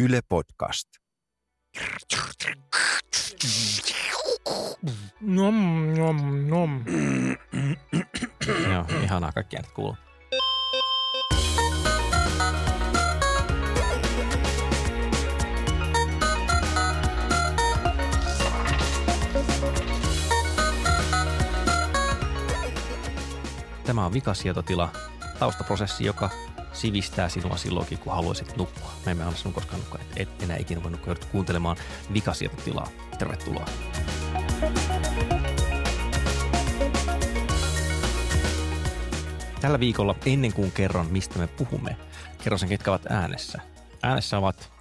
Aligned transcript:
Yle 0.00 0.20
Podcast. 0.28 0.88
Nom, 5.20 5.54
nom, 5.96 6.48
nom. 6.48 6.84
Joo, 8.72 8.84
ihanaa 9.02 9.32
kaikkia 9.32 9.60
nyt 9.60 9.70
kuuluu. 9.70 9.96
Tämä 23.84 24.06
on 24.06 24.12
vikasietotila, 24.12 24.92
taustaprosessi, 25.38 26.04
joka 26.04 26.30
sivistää 26.78 27.28
sinua 27.28 27.56
silloinkin, 27.56 27.98
kun 27.98 28.12
haluaisit 28.12 28.56
nukkua. 28.56 28.90
Me 29.06 29.10
emme 29.10 29.24
anna 29.24 29.36
sinun 29.36 29.54
koskaan 29.54 29.80
nukkua, 29.80 30.00
et, 30.00 30.28
et 30.28 30.42
enää 30.42 30.56
ikinä 30.56 30.82
voi 30.82 30.90
nukkua. 30.90 31.14
Kuuntelemaan 31.32 31.76
vikasietotilaa. 32.14 32.88
Tervetuloa. 33.18 33.64
Tällä 39.60 39.80
viikolla, 39.80 40.14
ennen 40.26 40.52
kuin 40.52 40.72
kerron, 40.72 41.06
mistä 41.06 41.38
me 41.38 41.46
puhumme, 41.46 41.96
kerron 42.44 42.58
sen, 42.58 42.68
ketkä 42.68 42.90
ovat 42.90 43.06
äänessä. 43.06 43.60
Äänessä 44.02 44.38
ovat 44.38 44.72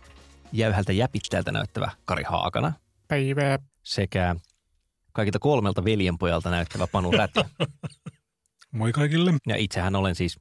jäyhältä 0.52 0.94
jäpittäjältä 0.94 1.52
näyttävä 1.52 1.92
Kari 2.06 2.24
Haakana 2.24 2.74
Päivää. 3.08 3.60
sekä 3.84 4.36
kaikilta 5.14 5.40
kolmelta 5.40 5.84
veljenpojalta 5.84 6.50
näyttävä 6.50 6.88
Panu 6.88 7.12
Räty. 7.12 7.40
Moi 8.72 8.92
kaikille. 8.92 9.34
Ja 9.48 9.56
itsehän 9.56 9.96
olen 9.96 10.16
siis 10.16 10.40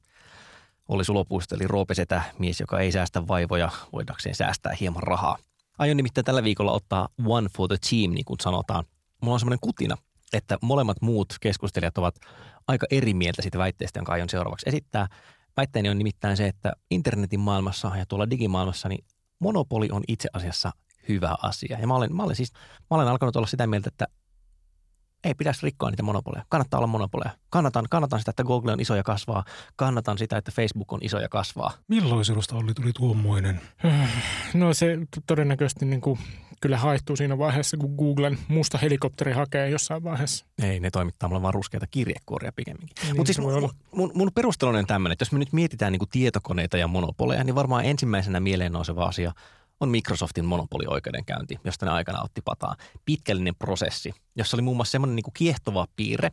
Olli 0.87 1.05
Sulopuisto, 1.05 1.55
eli 1.55 1.67
Roopesetä, 1.67 2.21
mies, 2.39 2.59
joka 2.59 2.79
ei 2.79 2.91
säästä 2.91 3.27
vaivoja, 3.27 3.71
voidakseen 3.93 4.35
säästää 4.35 4.73
hieman 4.79 5.03
rahaa. 5.03 5.37
Aion 5.79 5.97
nimittäin 5.97 6.25
tällä 6.25 6.43
viikolla 6.43 6.71
ottaa 6.71 7.09
one 7.25 7.49
for 7.57 7.67
the 7.67 7.77
team, 7.89 8.11
niin 8.11 8.25
kuin 8.25 8.39
sanotaan. 8.41 8.85
Mulla 9.21 9.33
on 9.33 9.39
semmoinen 9.39 9.59
kutina, 9.61 9.97
että 10.33 10.57
molemmat 10.61 11.01
muut 11.01 11.27
keskustelijat 11.41 11.97
ovat 11.97 12.15
aika 12.67 12.85
eri 12.91 13.13
mieltä 13.13 13.41
siitä 13.41 13.57
väitteestä, 13.57 13.99
jonka 13.99 14.11
aion 14.13 14.29
seuraavaksi 14.29 14.69
esittää. 14.69 15.07
Väitteeni 15.57 15.89
on 15.89 15.97
nimittäin 15.97 16.37
se, 16.37 16.47
että 16.47 16.73
internetin 16.91 17.39
maailmassa 17.39 17.91
ja 17.97 18.05
tuolla 18.05 18.29
digimaailmassa, 18.29 18.89
niin 18.89 19.05
monopoli 19.39 19.89
on 19.91 20.03
itse 20.07 20.29
asiassa 20.33 20.71
hyvä 21.09 21.35
asia. 21.43 21.79
Ja 21.79 21.87
mä 21.87 21.95
olen, 21.95 22.15
mä 22.15 22.23
olen 22.23 22.35
siis, 22.35 22.51
mä 22.79 22.97
olen 22.97 23.07
alkanut 23.07 23.35
olla 23.35 23.47
sitä 23.47 23.67
mieltä, 23.67 23.87
että 23.87 24.07
ei 25.23 25.35
pitäisi 25.35 25.59
rikkoa 25.63 25.89
niitä 25.89 26.03
monopoleja. 26.03 26.45
Kannattaa 26.49 26.77
olla 26.77 26.87
monopoleja. 26.87 27.29
Kannatan, 27.49 27.85
kannatan 27.89 28.19
sitä, 28.19 28.29
että 28.29 28.43
Google 28.43 28.71
on 28.71 28.79
iso 28.79 28.95
ja 28.95 29.03
kasvaa. 29.03 29.43
Kannatan 29.75 30.17
sitä, 30.17 30.37
että 30.37 30.51
Facebook 30.51 30.93
on 30.93 30.99
iso 31.01 31.19
ja 31.19 31.29
kasvaa. 31.29 31.71
Milloin 31.87 32.25
sinusta 32.25 32.55
Olli 32.55 32.73
tuli 32.73 32.93
tuommoinen? 32.93 33.61
No 34.53 34.73
se 34.73 34.97
todennäköisesti 35.27 35.85
niin 35.85 36.01
kuin, 36.01 36.19
kyllä 36.61 36.77
haihtuu 36.77 37.15
siinä 37.15 37.37
vaiheessa, 37.37 37.77
kun 37.77 37.95
Googlen 37.95 38.37
musta 38.47 38.77
helikopteri 38.77 39.33
hakee 39.33 39.69
jossain 39.69 40.03
vaiheessa. 40.03 40.45
Ei, 40.63 40.79
ne 40.79 40.91
toimittaa 40.91 41.29
mulle 41.29 41.41
vaan 41.41 41.53
ruskeita 41.53 41.87
kirjekuoria 41.87 42.51
pikemminkin. 42.55 42.95
Niin, 43.03 43.15
Mutta 43.15 43.33
siis 43.33 43.39
mun, 43.39 43.69
mun, 43.91 44.11
mun 44.13 44.31
perusteluni 44.35 44.79
on 44.79 44.87
tämmöinen, 44.87 45.13
että 45.13 45.21
jos 45.23 45.31
me 45.31 45.39
nyt 45.39 45.53
mietitään 45.53 45.91
niin 45.91 46.09
tietokoneita 46.11 46.77
ja 46.77 46.87
monopoleja, 46.87 47.43
niin 47.43 47.55
varmaan 47.55 47.85
ensimmäisenä 47.85 48.39
mieleen 48.39 48.71
nouseva 48.71 49.05
asia 49.05 49.31
on 49.79 49.89
Microsoftin 49.89 50.45
monopolioikeudenkäynti, 50.45 51.59
josta 51.63 51.85
ne 51.85 51.91
aikana 51.91 52.21
otti 52.21 52.41
pataa. 52.41 52.75
Pitkällinen 53.05 53.55
prosessi, 53.55 54.13
jossa 54.35 54.57
oli 54.57 54.61
muun 54.61 54.77
muassa 54.77 54.91
semmoinen 54.91 55.15
niin 55.15 55.33
kiehtova 55.33 55.87
piirre, 55.95 56.31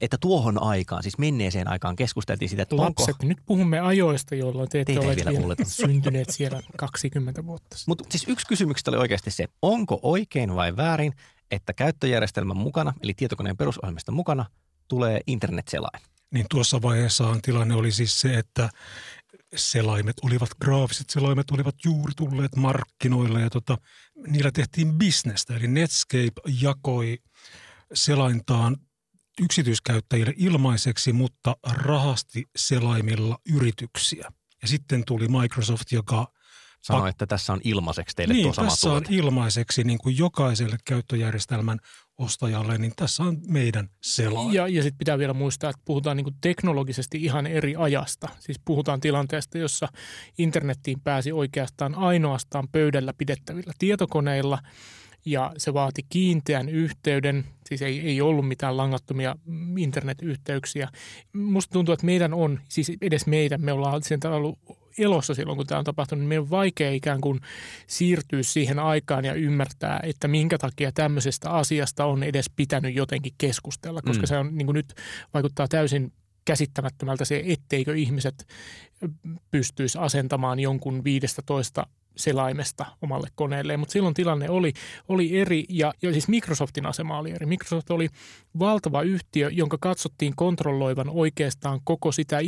että 0.00 0.18
tuohon 0.20 0.62
aikaan, 0.62 1.02
siis 1.02 1.18
menneeseen 1.18 1.68
aikaan 1.68 1.96
keskusteltiin 1.96 2.48
siitä, 2.48 2.62
että 2.62 2.74
onko... 2.74 3.02
Lapset, 3.02 3.22
nyt 3.22 3.38
puhumme 3.46 3.80
ajoista, 3.80 4.34
jolloin 4.34 4.68
te 4.68 4.80
ette 4.80 4.98
ole 4.98 5.16
vielä 5.16 5.30
vielä 5.30 5.54
syntyneet 5.86 6.30
siellä 6.30 6.62
20 6.76 7.46
vuotta 7.46 7.78
sitten. 7.78 7.90
Mutta 7.90 8.04
siis 8.10 8.24
yksi 8.28 8.46
kysymyksistä 8.46 8.90
oli 8.90 8.98
oikeasti 8.98 9.30
se, 9.30 9.46
onko 9.62 10.00
oikein 10.02 10.54
vai 10.54 10.76
väärin, 10.76 11.12
että 11.50 11.72
käyttöjärjestelmän 11.72 12.56
mukana, 12.56 12.92
eli 13.02 13.14
tietokoneen 13.14 13.56
perusohjelmista 13.56 14.12
mukana, 14.12 14.46
tulee 14.88 15.20
internetselain. 15.26 16.02
Niin 16.30 16.46
tuossa 16.50 16.82
vaiheessaan 16.82 17.42
tilanne 17.42 17.74
oli 17.74 17.92
siis 17.92 18.20
se, 18.20 18.38
että 18.38 18.70
selaimet 19.56 20.16
olivat, 20.22 20.50
graafiset 20.62 21.10
selaimet 21.10 21.50
olivat 21.50 21.74
juuri 21.84 22.12
tulleet 22.16 22.56
markkinoille 22.56 23.40
ja 23.40 23.50
tota, 23.50 23.78
niillä 24.26 24.50
tehtiin 24.52 24.94
bisnestä. 24.94 25.56
Eli 25.56 25.68
Netscape 25.68 26.32
jakoi 26.60 27.18
selaintaan 27.94 28.76
yksityiskäyttäjille 29.42 30.34
ilmaiseksi, 30.36 31.12
mutta 31.12 31.56
rahasti 31.72 32.44
selaimilla 32.56 33.38
yrityksiä. 33.54 34.32
Ja 34.62 34.68
sitten 34.68 35.04
tuli 35.04 35.28
Microsoft, 35.28 35.92
joka 35.92 36.32
Sanoi, 36.82 37.02
Pak- 37.02 37.08
että 37.08 37.26
tässä 37.26 37.52
on 37.52 37.60
ilmaiseksi 37.64 38.16
teille 38.16 38.34
niin, 38.34 38.42
tuo 38.42 38.52
sama 38.52 38.68
tässä 38.68 38.92
on 38.92 39.02
ilmaiseksi 39.08 39.84
niin 39.84 39.98
kuin 39.98 40.18
jokaiselle 40.18 40.76
käyttöjärjestelmän 40.84 41.78
ostajalle, 42.18 42.78
niin 42.78 42.92
tässä 42.96 43.22
on 43.22 43.38
meidän 43.48 43.88
selain. 44.02 44.52
Ja, 44.52 44.68
ja 44.68 44.82
sitten 44.82 44.98
pitää 44.98 45.18
vielä 45.18 45.32
muistaa, 45.32 45.70
että 45.70 45.82
puhutaan 45.84 46.16
niin 46.16 46.36
teknologisesti 46.40 47.18
ihan 47.24 47.46
eri 47.46 47.76
ajasta. 47.76 48.28
Siis 48.38 48.60
puhutaan 48.64 49.00
tilanteesta, 49.00 49.58
jossa 49.58 49.88
internettiin 50.38 51.00
pääsi 51.00 51.32
oikeastaan 51.32 51.94
ainoastaan 51.94 52.68
pöydällä 52.68 53.12
pidettävillä 53.18 53.72
tietokoneilla 53.78 54.58
ja 55.24 55.52
se 55.56 55.74
vaati 55.74 56.02
kiinteän 56.08 56.68
yhteyden, 56.68 57.44
siis 57.68 57.82
ei, 57.82 58.00
ei 58.00 58.20
ollut 58.20 58.48
mitään 58.48 58.76
langattomia 58.76 59.36
mm, 59.44 59.78
internetyhteyksiä. 59.78 60.88
Musta 61.32 61.72
tuntuu, 61.72 61.92
että 61.92 62.06
meidän 62.06 62.34
on, 62.34 62.60
siis 62.68 62.92
edes 63.00 63.26
meidän, 63.26 63.60
me 63.60 63.72
ollaan 63.72 64.02
sieltä 64.02 64.30
ollut 64.30 64.58
elossa 64.98 65.34
silloin, 65.34 65.56
kun 65.56 65.66
tämä 65.66 65.78
on 65.78 65.84
tapahtunut, 65.84 66.20
niin 66.20 66.28
meidän 66.28 66.42
on 66.42 66.50
vaikea 66.50 66.90
ikään 66.90 67.20
kuin 67.20 67.40
siirtyä 67.86 68.42
siihen 68.42 68.78
aikaan 68.78 69.24
ja 69.24 69.34
ymmärtää, 69.34 70.00
että 70.02 70.28
minkä 70.28 70.58
takia 70.58 70.92
tämmöisestä 70.92 71.50
asiasta 71.50 72.04
on 72.04 72.22
edes 72.22 72.50
pitänyt 72.56 72.94
jotenkin 72.94 73.32
keskustella, 73.38 74.02
koska 74.02 74.22
Mm. 74.22 74.26
se 74.26 74.38
on 74.38 74.58
niin 74.58 74.66
kuin 74.66 74.74
nyt 74.74 74.94
vaikuttaa 75.34 75.68
täysin 75.68 76.12
käsittämättömältä 76.44 77.24
se, 77.24 77.42
etteikö 77.46 77.96
ihmiset 77.96 78.46
pystyisi 79.50 79.98
asentamaan 79.98 80.60
jonkun 80.60 81.04
15 81.04 81.86
selaimesta 82.16 82.86
omalle 83.02 83.28
koneelleen, 83.34 83.80
mutta 83.80 83.92
silloin 83.92 84.14
tilanne 84.14 84.50
oli, 84.50 84.72
oli 85.08 85.40
eri 85.40 85.64
ja, 85.68 85.94
ja 86.02 86.12
siis 86.12 86.28
Microsoftin 86.28 86.86
asema 86.86 87.18
oli 87.18 87.30
eri. 87.30 87.46
Microsoft 87.46 87.90
oli 87.90 88.08
valtava 88.58 89.02
yhtiö, 89.02 89.50
jonka 89.52 89.78
katsottiin 89.80 90.32
kontrolloivan 90.36 91.10
oikeastaan 91.10 91.80
koko 91.84 92.12
sitä 92.12 92.38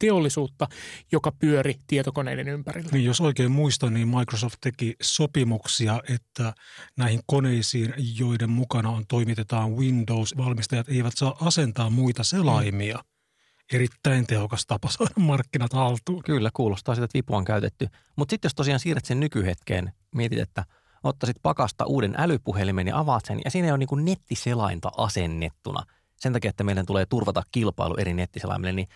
teollisuutta, 0.00 0.66
joka 1.12 1.32
pyöri 1.32 1.74
tietokoneiden 1.86 2.48
ympärillä. 2.48 2.90
Niin 2.92 3.04
jos 3.04 3.20
oikein 3.20 3.52
muistan, 3.52 3.94
niin 3.94 4.08
Microsoft 4.08 4.56
teki 4.60 4.96
sopimuksia, 5.02 6.00
että 6.08 6.52
näihin 6.96 7.20
koneisiin, 7.26 7.94
joiden 8.18 8.50
mukana 8.50 8.90
on 8.90 9.04
toimitetaan 9.06 9.76
Windows, 9.76 10.36
valmistajat 10.36 10.88
eivät 10.88 11.12
saa 11.16 11.36
asentaa 11.40 11.90
muita 11.90 12.24
selaimia. 12.24 12.98
Erittäin 13.72 14.26
tehokas 14.26 14.66
tapa 14.66 14.88
saada 14.90 15.12
markkinat 15.16 15.72
haltuun. 15.72 16.22
Kyllä, 16.22 16.50
kuulostaa 16.54 16.94
sitä, 16.94 17.04
että 17.04 17.16
vipua 17.16 17.36
on 17.36 17.44
käytetty. 17.44 17.88
Mutta 18.16 18.32
sitten 18.32 18.48
jos 18.48 18.54
tosiaan 18.54 18.80
siirrät 18.80 19.04
sen 19.04 19.20
nykyhetkeen, 19.20 19.92
mietit, 20.14 20.38
että 20.38 20.64
ottaisit 21.02 21.36
pakasta 21.42 21.84
uuden 21.84 22.14
älypuhelimen 22.18 22.88
ja 22.88 22.98
avaat 22.98 23.24
sen, 23.24 23.40
ja 23.44 23.50
siinä 23.50 23.66
ei 23.68 23.72
ole 23.72 23.78
niin 23.78 24.04
nettiselainta 24.04 24.90
asennettuna 24.96 25.82
sen 26.16 26.32
takia, 26.32 26.50
että 26.50 26.64
meidän 26.64 26.86
tulee 26.86 27.06
turvata 27.06 27.42
kilpailu 27.52 27.94
eri 27.96 28.14
nettiselaimille, 28.14 28.72
niin 28.72 28.88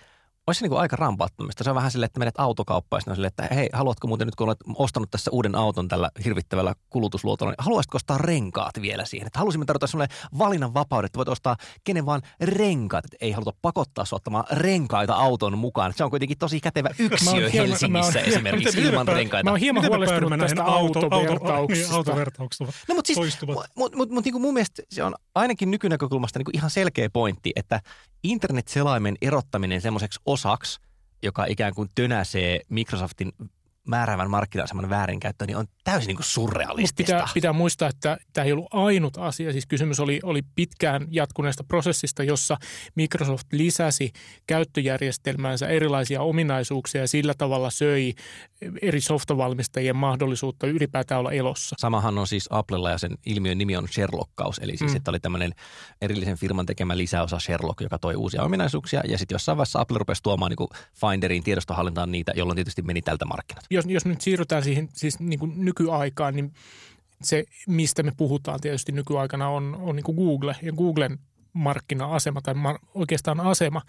olisi 0.46 0.58
se 0.58 0.64
niin 0.64 0.70
kuin 0.70 0.80
aika 0.80 0.96
rampaattomista. 0.96 1.64
Se 1.64 1.70
on 1.70 1.76
vähän 1.76 1.90
silleen, 1.90 2.06
että 2.06 2.18
menet 2.18 2.34
autokauppaan 2.38 3.02
ja 3.06 3.14
silleen, 3.14 3.32
että 3.38 3.54
hei, 3.54 3.68
haluatko 3.72 4.06
muuten 4.06 4.26
nyt, 4.26 4.34
kun 4.34 4.46
olet 4.48 4.58
ostanut 4.74 5.10
tässä 5.10 5.30
uuden 5.30 5.54
auton 5.54 5.88
tällä 5.88 6.10
hirvittävällä 6.24 6.74
kulutusluotolla, 6.90 7.50
niin 7.52 7.64
haluaisitko 7.64 7.96
ostaa 7.96 8.18
renkaat 8.18 8.72
vielä 8.80 9.04
siihen? 9.04 9.26
Että 9.26 9.38
halusimme 9.38 9.64
tarjota 9.64 9.86
sinulle 9.86 10.08
valinnan 10.38 10.74
vapaudet, 10.74 11.08
että 11.08 11.16
voit 11.16 11.28
ostaa 11.28 11.56
kenen 11.84 12.06
vaan 12.06 12.22
renkaat. 12.40 13.04
Että 13.04 13.16
ei 13.20 13.32
haluta 13.32 13.52
pakottaa 13.62 14.04
sinua 14.04 14.16
ottamaan 14.16 14.44
renkaita 14.50 15.14
auton 15.14 15.58
mukaan. 15.58 15.92
Se 15.96 16.04
on 16.04 16.10
kuitenkin 16.10 16.38
tosi 16.38 16.60
kätevä 16.60 16.88
yksiö 16.98 17.32
hieman- 17.32 17.52
Helsingissä 17.52 17.88
mä 17.88 17.98
oon 17.98 18.12
hieman- 18.12 18.28
esimerkiksi 18.32 18.76
miten- 18.76 18.92
ilman 18.92 19.08
renkaita. 19.08 19.44
Mä 19.44 19.50
oon 19.50 19.60
hieman 19.60 19.82
Miten 19.84 19.96
huolestunut 19.98 20.40
tästä 20.40 20.64
auto- 20.64 20.98
auto- 21.10 21.18
niin, 21.72 21.92
autovertauksesta. 21.92 22.72
No 22.88 22.94
mutta 22.94 23.06
siis, 23.06 23.18
mut, 23.76 23.94
mut, 23.96 24.10
mut, 24.10 24.24
niin 24.24 24.32
kuin 24.32 24.42
mun 24.42 24.54
mielestä 24.54 24.82
se 24.90 25.04
on 25.04 25.14
ainakin 25.34 25.70
nykynäkökulmasta 25.70 26.38
niin 26.38 26.44
kuin 26.44 26.56
ihan 26.56 26.70
selkeä 26.70 27.10
pointti, 27.10 27.52
että 27.56 27.80
internetselaimen 28.24 29.16
erottaminen 29.22 29.80
semmoiseksi 29.80 30.20
osaksi, 30.34 30.80
joka 31.22 31.44
ikään 31.44 31.74
kuin 31.74 31.90
tönäsee 31.94 32.60
Microsoftin 32.68 33.32
määräävän 33.88 34.30
markkina-aseman 34.30 34.90
väärinkäyttöön, 34.90 35.46
niin 35.46 35.56
on 35.56 35.66
täysin 35.84 36.06
niin 36.06 36.16
kuin 36.16 36.26
surrealistista. 36.26 37.12
pitää, 37.12 37.26
pitää 37.34 37.52
muistaa, 37.52 37.88
että 37.88 38.18
tämä 38.32 38.44
ei 38.44 38.52
ollut 38.52 38.68
ainut 38.70 39.16
asia. 39.16 39.52
Siis 39.52 39.66
kysymys 39.66 40.00
oli, 40.00 40.20
oli 40.22 40.42
pitkään 40.54 41.06
jatkuneesta 41.10 41.64
prosessista, 41.64 42.22
jossa 42.22 42.56
Microsoft 42.94 43.46
lisäsi 43.52 44.12
käyttöjärjestelmäänsä 44.46 45.66
erilaisia 45.66 46.22
ominaisuuksia 46.22 47.00
ja 47.00 47.08
sillä 47.08 47.34
tavalla 47.38 47.70
söi 47.70 48.14
eri 48.82 49.00
softavalmistajien 49.00 49.96
mahdollisuutta 49.96 50.66
ylipäätään 50.66 51.18
olla 51.18 51.32
elossa. 51.32 51.76
Samahan 51.78 52.18
on 52.18 52.26
siis 52.26 52.48
Applella 52.50 52.90
ja 52.90 52.98
sen 52.98 53.18
ilmiön 53.26 53.58
nimi 53.58 53.76
on 53.76 53.88
Sherlockkaus, 53.88 54.58
eli 54.58 54.76
siis 54.76 54.90
Mm. 54.90 54.96
että 54.96 55.10
oli 55.10 55.20
tämmöinen 55.20 55.54
erillisen 56.02 56.36
firman 56.36 56.66
tekemä 56.66 56.96
lisäosa 56.96 57.38
Sherlock, 57.38 57.80
joka 57.80 57.98
toi 57.98 58.14
uusia 58.16 58.42
ominaisuuksia, 58.42 59.02
ja 59.08 59.18
sitten 59.18 59.34
jossain 59.34 59.58
vaiheessa 59.58 59.80
Apple 59.80 59.98
rupesi 59.98 60.22
tuomaan 60.22 60.52
niin 60.58 60.68
Finderiin 61.00 61.42
tiedostohallintaan 61.42 62.12
niitä, 62.12 62.32
jolloin 62.36 62.56
tietysti 62.56 62.82
meni 62.82 63.02
tältä 63.02 63.24
markkinat. 63.24 63.64
Jos, 63.74 63.84
jos 63.88 64.04
nyt 64.04 64.20
siirrytään 64.20 64.64
siihen 64.64 64.88
siis 64.92 65.20
niin 65.20 65.38
kuin 65.38 65.64
nykyaikaan, 65.64 66.36
niin 66.36 66.52
se, 67.22 67.44
mistä 67.66 68.02
me 68.02 68.12
puhutaan 68.16 68.60
tietysti 68.60 68.92
nykyaikana, 68.92 69.48
on, 69.48 69.76
on 69.80 69.96
niin 69.96 70.04
kuin 70.04 70.16
Google 70.16 70.56
ja 70.62 70.72
Googlen 70.72 71.18
markkina-asema 71.52 72.40
tai 72.40 72.54
mar- 72.54 72.88
oikeastaan 72.94 73.40
asema. 73.40 73.82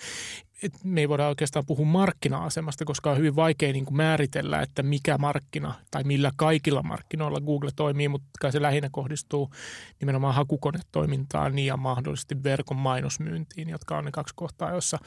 Et 0.63 0.83
me 0.83 1.01
ei 1.01 1.09
voida 1.09 1.27
oikeastaan 1.27 1.65
puhua 1.65 1.85
markkina-asemasta, 1.85 2.85
koska 2.85 3.11
on 3.11 3.17
hyvin 3.17 3.35
vaikea 3.35 3.73
niin 3.73 3.85
kuin 3.85 3.97
määritellä, 3.97 4.61
että 4.61 4.83
mikä 4.83 5.17
markkina 5.17 5.73
tai 5.91 6.03
millä 6.03 6.31
kaikilla 6.35 6.83
markkinoilla 6.83 7.41
Google 7.41 7.69
toimii, 7.75 8.07
mutta 8.07 8.29
kai 8.41 8.51
se 8.51 8.61
lähinnä 8.61 8.89
kohdistuu 8.91 9.51
nimenomaan 9.99 10.35
hakukonetoimintaan 10.35 11.59
ja 11.59 11.77
mahdollisesti 11.77 12.43
verkon 12.43 12.77
mainosmyyntiin, 12.77 13.69
jotka 13.69 13.97
on 13.97 14.05
ne 14.05 14.11
kaksi 14.11 14.33
kohtaa, 14.35 14.71
joissa 14.71 14.97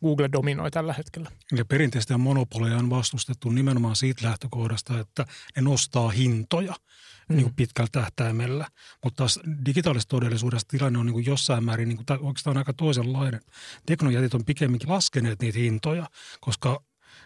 Google 0.00 0.28
dominoi 0.32 0.70
tällä 0.70 0.92
hetkellä. 0.92 1.30
Ja 1.56 1.64
perinteistä 1.64 2.18
monopoleja 2.18 2.76
on 2.76 2.90
vastustettu 2.90 3.50
nimenomaan 3.50 3.96
siitä 3.96 4.26
lähtökohdasta, 4.26 5.00
että 5.00 5.26
ne 5.56 5.62
nostaa 5.62 6.08
hintoja– 6.08 6.74
mm. 7.28 7.36
niin 7.36 7.44
kuin 7.44 7.54
pitkällä 7.54 7.88
tähtäimellä. 7.92 8.66
Mutta 9.04 9.16
taas 9.16 9.40
digitaalisessa 9.66 10.08
todellisuudessa 10.08 10.68
tilanne 10.68 10.98
on 10.98 11.06
niin 11.06 11.12
kuin 11.14 11.26
jossain 11.26 11.64
määrin 11.64 11.88
niin 11.88 11.96
kuin, 11.96 12.18
oikeastaan 12.20 12.56
aika 12.56 12.72
toisenlainen. 12.72 13.40
Teknojätit 13.86 14.34
on 14.34 14.44
pikemminkin 14.44 14.88
laskeneet 14.98 15.42
niitä 15.42 15.58
hintoja, 15.58 16.06
koska 16.40 16.80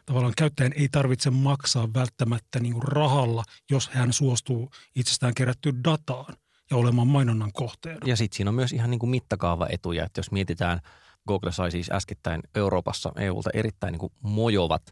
tavallaan 0.06 0.34
käyttäjän 0.36 0.72
ei 0.76 0.88
tarvitse 0.88 1.30
maksaa 1.30 1.88
välttämättä 1.94 2.60
niin 2.60 2.72
kuin 2.72 2.82
rahalla, 2.82 3.44
jos 3.70 3.88
hän 3.88 4.12
suostuu 4.12 4.70
itsestään 4.96 5.34
kerättyyn 5.34 5.84
dataan 5.84 6.36
ja 6.70 6.76
olemaan 6.76 7.08
mainonnan 7.08 7.52
kohteena. 7.52 8.06
Ja 8.06 8.16
sitten 8.16 8.36
siinä 8.36 8.48
on 8.50 8.54
myös 8.54 8.72
ihan 8.72 8.90
niin 8.90 8.98
kuin 8.98 9.10
mittakaavaetuja, 9.10 10.04
että 10.04 10.18
jos 10.18 10.30
mietitään, 10.30 10.80
Google 11.28 11.52
sai 11.52 11.70
siis 11.70 11.90
äskettäin 11.90 12.40
Euroopassa 12.54 13.12
EUlta 13.16 13.50
erittäin 13.54 13.92
niin 13.92 14.00
kuin 14.00 14.12
mojovat 14.20 14.82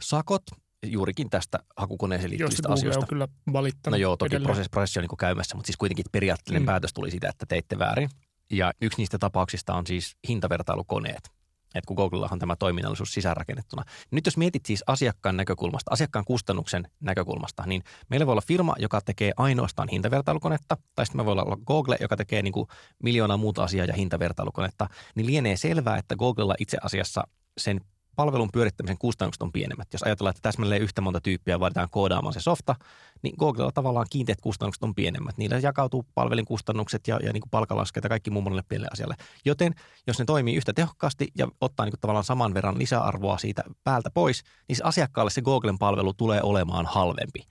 sakot 0.00 0.42
juurikin 0.86 1.30
tästä 1.30 1.58
hakukoneeseen 1.76 2.30
liittyvistä 2.30 2.68
asioista. 2.72 3.00
on 3.00 3.08
kyllä 3.08 3.28
valittanut 3.52 3.98
No 3.98 4.02
joo, 4.02 4.16
toki 4.16 4.40
prosessi, 4.40 4.70
prosessi 4.70 4.98
on 4.98 5.02
niin 5.02 5.16
käymässä, 5.18 5.56
mutta 5.56 5.66
siis 5.66 5.76
kuitenkin 5.76 6.04
periaatteellinen 6.12 6.62
mm. 6.62 6.66
päätös 6.66 6.92
tuli 6.92 7.10
siitä, 7.10 7.28
että 7.28 7.46
teitte 7.46 7.78
väärin. 7.78 8.10
Ja 8.50 8.72
yksi 8.82 8.98
niistä 8.98 9.18
tapauksista 9.18 9.74
on 9.74 9.86
siis 9.86 10.16
hintavertailukoneet. 10.28 11.36
Että 11.74 11.88
kun 11.88 11.96
Googlellahan 11.96 12.38
tämä 12.38 12.56
toiminnallisuus 12.56 13.14
sisäänrakennettuna. 13.14 13.84
Nyt 14.10 14.26
jos 14.26 14.36
mietit 14.36 14.66
siis 14.66 14.84
asiakkaan 14.86 15.36
näkökulmasta, 15.36 15.90
asiakkaan 15.90 16.24
kustannuksen 16.24 16.88
näkökulmasta, 17.00 17.62
niin 17.66 17.82
meillä 18.08 18.26
voi 18.26 18.32
olla 18.32 18.42
firma, 18.46 18.74
joka 18.78 19.00
tekee 19.00 19.32
ainoastaan 19.36 19.88
hintavertailukonetta, 19.88 20.76
tai 20.94 21.06
sitten 21.06 21.20
me 21.20 21.24
voi 21.24 21.32
olla 21.32 21.58
Google, 21.66 21.96
joka 22.00 22.16
tekee 22.16 22.42
niin 22.42 22.52
kuin 22.52 22.68
miljoonaa 23.02 23.36
muuta 23.36 23.64
asiaa 23.64 23.86
ja 23.86 23.94
hintavertailukonetta, 23.94 24.88
niin 25.14 25.26
lienee 25.26 25.56
selvää, 25.56 25.98
että 25.98 26.16
Googlella 26.16 26.54
itse 26.58 26.78
asiassa 26.82 27.28
sen 27.58 27.80
palvelun 28.16 28.48
pyörittämisen 28.52 28.98
kustannukset 28.98 29.42
on 29.42 29.52
pienemmät. 29.52 29.88
Jos 29.92 30.02
ajatellaan, 30.02 30.30
että 30.30 30.42
täsmälleen 30.42 30.82
yhtä 30.82 31.00
monta 31.00 31.20
tyyppiä 31.20 31.60
vaaditaan 31.60 31.88
koodaamaan 31.90 32.32
se 32.32 32.40
softa, 32.40 32.74
niin 33.22 33.34
Googlella 33.38 33.72
tavallaan 33.72 34.06
kiinteät 34.10 34.40
kustannukset 34.40 34.82
on 34.82 34.94
pienemmät. 34.94 35.38
Niillä 35.38 35.58
jakautuu 35.58 36.06
palvelin 36.14 36.44
kustannukset 36.44 37.08
ja, 37.08 37.20
ja 37.22 37.32
niin 37.32 37.42
palkalaskeet 37.50 38.04
ja 38.04 38.08
kaikki 38.08 38.30
muu 38.30 38.42
monelle 38.42 38.62
pienelle 38.68 38.88
asialle. 38.92 39.14
Joten 39.44 39.74
jos 40.06 40.18
ne 40.18 40.24
toimii 40.24 40.54
yhtä 40.54 40.72
tehokkaasti 40.72 41.28
ja 41.38 41.48
ottaa 41.60 41.86
niin 41.86 41.92
kuin 41.92 42.00
tavallaan 42.00 42.24
saman 42.24 42.54
verran 42.54 42.78
lisäarvoa 42.78 43.38
siitä 43.38 43.64
päältä 43.84 44.10
pois, 44.14 44.42
niin 44.68 44.76
se 44.76 44.84
asiakkaalle 44.84 45.30
se 45.30 45.42
Googlen 45.42 45.78
palvelu 45.78 46.14
tulee 46.14 46.40
olemaan 46.42 46.86
halvempi 46.86 47.46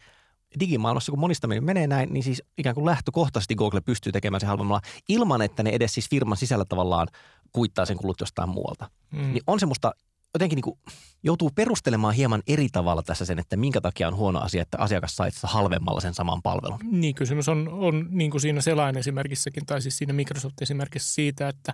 digimaailmassa, 0.59 1.11
kun 1.11 1.19
monista 1.19 1.47
menee 1.47 1.87
näin, 1.87 2.13
niin 2.13 2.23
siis 2.23 2.43
ikään 2.57 2.75
kuin 2.75 2.85
lähtökohtaisesti 2.85 3.55
Google 3.55 3.81
pystyy 3.81 4.11
tekemään 4.11 4.41
se 4.41 4.47
halvemmalla 4.47 4.81
ilman, 5.09 5.41
että 5.41 5.63
ne 5.63 5.69
edes 5.69 5.93
siis 5.93 6.09
firman 6.09 6.37
sisällä 6.37 6.65
tavallaan 6.65 7.07
kuittaa 7.51 7.85
sen 7.85 7.97
kulut 7.97 8.19
jostain 8.19 8.49
muualta. 8.49 8.89
Mm. 9.11 9.33
Niin 9.33 9.43
on 9.47 9.59
se 9.59 9.65
musta 9.65 9.91
jotenkin 10.35 10.59
niin 10.65 10.95
joutuu 11.23 11.51
perustelemaan 11.55 12.13
hieman 12.13 12.43
eri 12.47 12.67
tavalla 12.71 13.03
tässä 13.03 13.25
sen, 13.25 13.39
että 13.39 13.57
minkä 13.57 13.81
takia 13.81 14.07
on 14.07 14.15
huono 14.15 14.39
asia, 14.39 14.61
että 14.61 14.77
asiakas 14.77 15.17
itse 15.27 15.47
halvemmalla 15.47 16.01
sen 16.01 16.13
saman 16.13 16.41
palvelun. 16.41 16.79
Niin, 16.91 17.15
kysymys 17.15 17.49
on, 17.49 17.69
on 17.71 18.07
niin 18.09 18.31
kuin 18.31 18.41
siinä 18.41 18.61
selain 18.61 18.97
esimerkissäkin 18.97 19.65
tai 19.65 19.81
siis 19.81 19.97
siinä 19.97 20.13
Microsoft-esimerkissä 20.13 21.13
siitä, 21.13 21.49
että, 21.49 21.73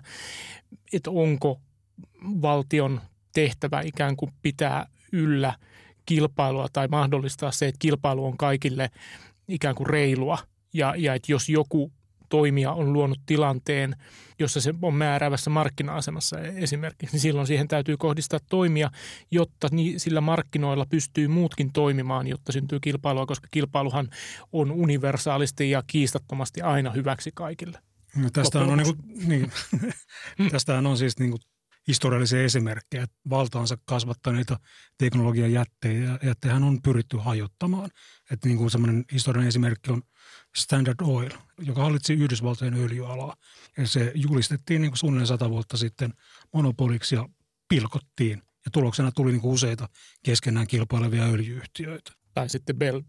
että 0.92 1.10
onko 1.10 1.60
valtion 2.24 3.00
tehtävä 3.32 3.80
ikään 3.80 4.16
kuin 4.16 4.32
pitää 4.42 4.86
yllä 5.12 5.54
kilpailua 6.06 6.68
tai 6.72 6.88
mahdollistaa 6.88 7.50
se, 7.52 7.68
että 7.68 7.78
kilpailu 7.78 8.24
on 8.24 8.36
kaikille 8.36 8.90
ikään 9.48 9.74
kuin 9.74 9.86
reilua 9.86 10.38
ja, 10.74 10.94
ja 10.98 11.14
että 11.14 11.32
jos 11.32 11.48
joku 11.48 11.92
toimija 12.32 12.72
on 12.72 12.92
luonut 12.92 13.18
tilanteen, 13.26 13.96
jossa 14.38 14.60
se 14.60 14.74
on 14.82 14.94
määräävässä 14.94 15.50
markkina-asemassa 15.50 16.40
esimerkiksi, 16.40 17.14
niin 17.14 17.20
silloin 17.20 17.46
siihen 17.46 17.68
täytyy 17.68 17.96
kohdistaa 17.96 18.40
toimia, 18.48 18.90
jotta 19.30 19.68
sillä 19.96 20.20
markkinoilla 20.20 20.86
pystyy 20.86 21.28
muutkin 21.28 21.72
toimimaan, 21.72 22.26
jotta 22.26 22.52
syntyy 22.52 22.80
kilpailua, 22.80 23.26
koska 23.26 23.48
kilpailuhan 23.50 24.10
on 24.52 24.70
universaalisti 24.70 25.70
ja 25.70 25.82
kiistattomasti 25.86 26.60
aina 26.60 26.90
hyväksi 26.90 27.30
kaikille. 27.34 27.78
No 28.16 28.30
tästähän, 28.32 28.70
on, 28.70 28.78
niin 28.78 28.96
kuin, 28.96 29.28
niin, 29.28 30.50
tästähän 30.50 30.86
on 30.86 30.98
siis 30.98 31.18
niin 31.18 31.30
kuin 31.30 31.40
historiallisia 31.88 32.42
esimerkkejä, 32.42 33.06
valtaansa 33.30 33.78
kasvattaneita 33.84 34.58
teknologian 34.98 35.52
jättejä, 35.52 36.18
jättejähän 36.22 36.64
on 36.64 36.82
pyritty 36.82 37.16
hajottamaan. 37.16 37.90
Että 38.30 38.48
niin 38.48 38.58
kuin 38.58 38.70
semmoinen 38.70 39.04
historiallinen 39.12 39.48
esimerkki 39.48 39.92
on 39.92 40.02
Standard 40.56 40.96
Oil, 41.02 41.30
joka 41.58 41.82
hallitsi 41.82 42.12
Yhdysvaltojen 42.12 42.74
öljyalaa. 42.74 43.36
Ja 43.76 43.86
se 43.86 44.12
julistettiin 44.14 44.80
niin 44.80 44.90
kuin 44.90 44.98
suunnilleen 44.98 45.26
sata 45.26 45.50
vuotta 45.50 45.76
sitten 45.76 46.14
monopoliksi 46.52 47.14
ja 47.14 47.28
pilkottiin. 47.68 48.42
Ja 48.64 48.70
tuloksena 48.70 49.12
tuli 49.12 49.32
niin 49.32 49.40
kuin 49.40 49.54
useita 49.54 49.88
keskenään 50.22 50.66
kilpailevia 50.66 51.24
öljyyhtiöitä. 51.24 52.12
Tai 52.34 52.48
sitten 52.48 52.76
Bell 52.76 53.00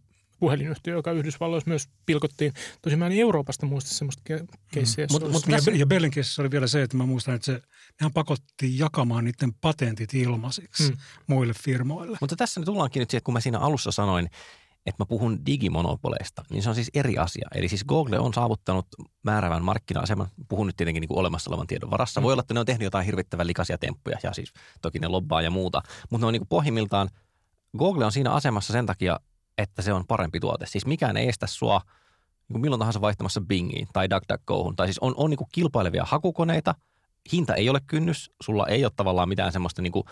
puhelinyhtiö, 0.43 0.93
joka 0.93 1.11
Yhdysvalloissa 1.11 1.69
myös 1.69 1.89
pilkottiin. 2.05 2.53
Tosin 2.81 2.99
mä 2.99 3.05
en 3.05 3.11
Euroopasta 3.11 3.65
muista 3.65 3.89
semmoista 3.89 4.23
keissiä. 4.71 5.05
Mm. 5.05 5.11
Mut, 5.11 5.31
mut 5.31 5.47
ja, 5.47 5.75
ja 5.75 5.85
Bellin 5.85 6.11
keississä 6.11 6.41
oli 6.41 6.51
vielä 6.51 6.67
se, 6.67 6.81
että 6.81 6.97
mä 6.97 7.05
muistan, 7.05 7.35
että 7.35 7.45
se, 7.45 7.61
nehän 7.99 8.13
pakotti 8.13 8.77
jakamaan 8.79 9.23
niiden 9.23 9.53
patentit 9.61 10.13
ilmaisiksi 10.13 10.89
mm. 10.89 10.97
muille 11.27 11.53
firmoille. 11.63 12.17
Mutta 12.21 12.35
tässä 12.35 12.59
nyt 12.59 12.65
tullaankin 12.65 12.99
nyt 12.99 13.09
siihen, 13.09 13.23
kun 13.23 13.33
mä 13.33 13.39
siinä 13.39 13.59
alussa 13.59 13.91
sanoin, 13.91 14.25
että 14.85 15.01
mä 15.03 15.05
puhun 15.05 15.45
digimonopoleista, 15.45 16.43
niin 16.49 16.63
se 16.63 16.69
on 16.69 16.75
siis 16.75 16.91
eri 16.93 17.17
asia. 17.17 17.47
Eli 17.55 17.69
siis 17.69 17.83
Google 17.83 18.19
on 18.19 18.33
saavuttanut 18.33 18.87
määrävän 19.23 19.63
markkina-aseman. 19.63 20.27
Puhun 20.49 20.67
nyt 20.67 20.77
tietenkin 20.77 21.01
niin 21.01 21.07
kuin 21.07 21.19
olemassa 21.19 21.51
olevan 21.51 21.67
tiedon 21.67 21.91
varassa. 21.91 22.21
Mm. 22.21 22.23
Voi 22.23 22.33
olla, 22.33 22.41
että 22.41 22.53
ne 22.53 22.59
on 22.59 22.65
tehnyt 22.65 22.83
jotain 22.83 23.05
hirvittävän 23.05 23.47
likaisia 23.47 23.77
temppuja 23.77 24.17
ja 24.23 24.33
siis 24.33 24.53
toki 24.81 24.99
ne 24.99 25.07
lobbaa 25.07 25.41
ja 25.41 25.51
muuta. 25.51 25.81
Mutta 26.09 26.23
ne 26.23 26.27
on 26.27 26.33
niin 26.33 26.41
kuin 26.41 26.49
pohjimmiltaan, 26.49 27.09
Google 27.77 28.05
on 28.05 28.11
siinä 28.11 28.31
asemassa 28.31 28.73
sen 28.73 28.85
takia, 28.85 29.19
että 29.57 29.81
se 29.81 29.93
on 29.93 30.07
parempi 30.07 30.39
tuote. 30.39 30.65
Siis 30.65 30.85
mikään 30.85 31.17
ei 31.17 31.29
estä 31.29 31.47
sua 31.47 31.81
niin 32.49 32.61
milloin 32.61 32.79
tahansa 32.79 33.01
vaihtamassa 33.01 33.41
Bingiin 33.41 33.87
tai 33.93 34.09
DuckDuckGohun. 34.09 34.75
Tai 34.75 34.87
siis 34.87 34.99
on, 34.99 35.13
on 35.17 35.29
niin 35.29 35.37
kuin 35.37 35.47
kilpailevia 35.51 36.03
hakukoneita. 36.05 36.75
Hinta 37.33 37.55
ei 37.55 37.69
ole 37.69 37.79
kynnys. 37.87 38.31
Sulla 38.41 38.67
ei 38.67 38.85
ole 38.85 38.91
tavallaan 38.95 39.29
mitään 39.29 39.51
semmoista 39.51 39.81
niin 39.81 39.91
kuin 39.91 40.03